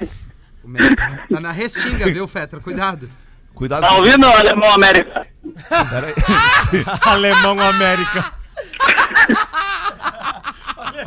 [0.64, 0.96] O médico
[1.32, 2.58] Tá na restinga, viu, Fetra?
[2.58, 3.08] Cuidado.
[3.56, 3.80] Cuidado.
[3.80, 5.26] Tá ouvindo, Alemão América?
[7.00, 8.32] Alemão América.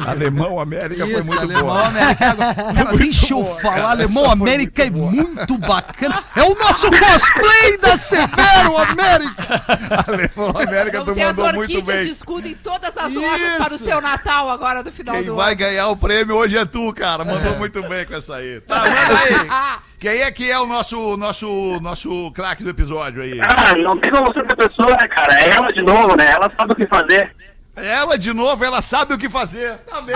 [0.05, 1.88] Alemão América foi Isso, muito Alemão boa.
[1.88, 2.36] América.
[2.36, 6.23] Cara, deixa eu falar, Alemão América é muito bacana.
[6.36, 9.63] É o nosso cosplay da Severo América.
[10.07, 12.05] Alemão América, tu mandou muito orquídeas bem.
[12.05, 13.57] de escudo em todas as lojas Isso.
[13.57, 15.57] para o seu Natal agora no final Quem do vai ano.
[15.57, 17.23] ganhar o prêmio hoje é tu, cara.
[17.25, 18.61] Mandou muito bem com essa aí.
[18.61, 19.80] Tá, manda aí.
[19.99, 23.38] Quem é que é o nosso, nosso, nosso craque do episódio aí?
[23.41, 25.41] Ah, não tem como ser outra pessoa, né, cara?
[25.41, 26.32] É ela de novo, né?
[26.32, 27.36] Ela sabe o que fazer.
[27.84, 29.77] Ela, de novo, ela sabe o que fazer.
[29.80, 30.15] Tá bem.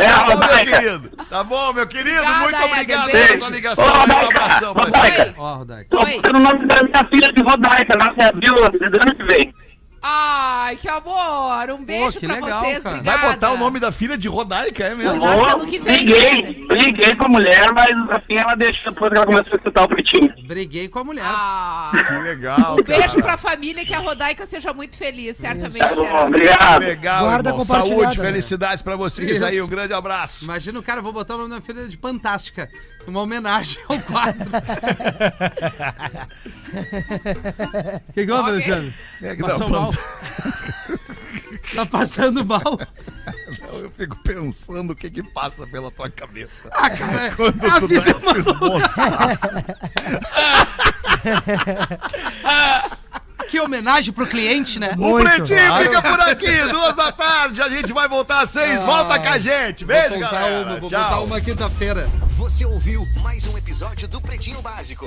[0.00, 1.10] É, tá bom, meu querido.
[1.28, 2.20] Tá bom, meu querido.
[2.22, 3.84] Obrigada, muito obrigado pela tua ligação.
[3.84, 4.90] Ô, Um Rodaica, abração pra ti.
[4.90, 5.34] Rodaica.
[5.38, 5.88] Ó, Rodaica.
[5.90, 9.54] Tô botando o nome da minha filha de Rodaica, nasce abril do ano que vem.
[10.02, 11.70] Ai, que amor.
[11.70, 12.82] Um beijo que pra legal, vocês.
[12.82, 12.96] cara.
[12.96, 13.18] Obrigada.
[13.18, 15.24] Vai botar o nome da filha de Rodaica, é mesmo?
[15.24, 16.66] Ano que vem, briguei, né?
[16.68, 19.88] briguei com a mulher, mas assim ela deixou depois que ela começou a escutar o
[19.88, 20.32] pretinho.
[20.44, 21.24] Briguei com a mulher.
[21.26, 23.22] Ah, Que legal, um beijo cara.
[23.22, 26.80] pra família, que a Rodaica seja muito feliz, certamente Tá bom, obrigado.
[26.82, 27.64] Legal, Guarda irmão.
[27.64, 28.24] Saúde, né?
[28.24, 29.44] felicidades pra vocês Isso.
[29.44, 29.60] aí.
[29.60, 30.44] Um grande abraço.
[30.44, 32.68] Imagina o cara, vou botar o nome da filha de Fantástica.
[33.06, 34.46] Uma homenagem ao quadro.
[38.08, 38.52] O que que houve, Ok.
[38.72, 38.94] Alexandre?
[39.22, 40.96] É que não, mal?
[41.74, 42.62] tá passando mal?
[43.60, 46.68] Não, eu fico pensando o que que passa pela tua cabeça.
[46.72, 48.46] Ah, cara, Quando a tu vida dá é uma esses.
[53.48, 54.94] Que homenagem pro cliente, né?
[54.96, 55.30] O Muito.
[55.30, 57.62] Pretinho fica por aqui, duas da tarde.
[57.62, 58.82] A gente vai voltar às seis.
[58.82, 59.84] Volta com a gente.
[59.84, 60.66] Vou Beijo, contar galera.
[60.68, 61.24] uma, vou Tchau.
[61.24, 62.08] uma quinta-feira.
[62.36, 65.04] Você ouviu mais um episódio do Pretinho Básico.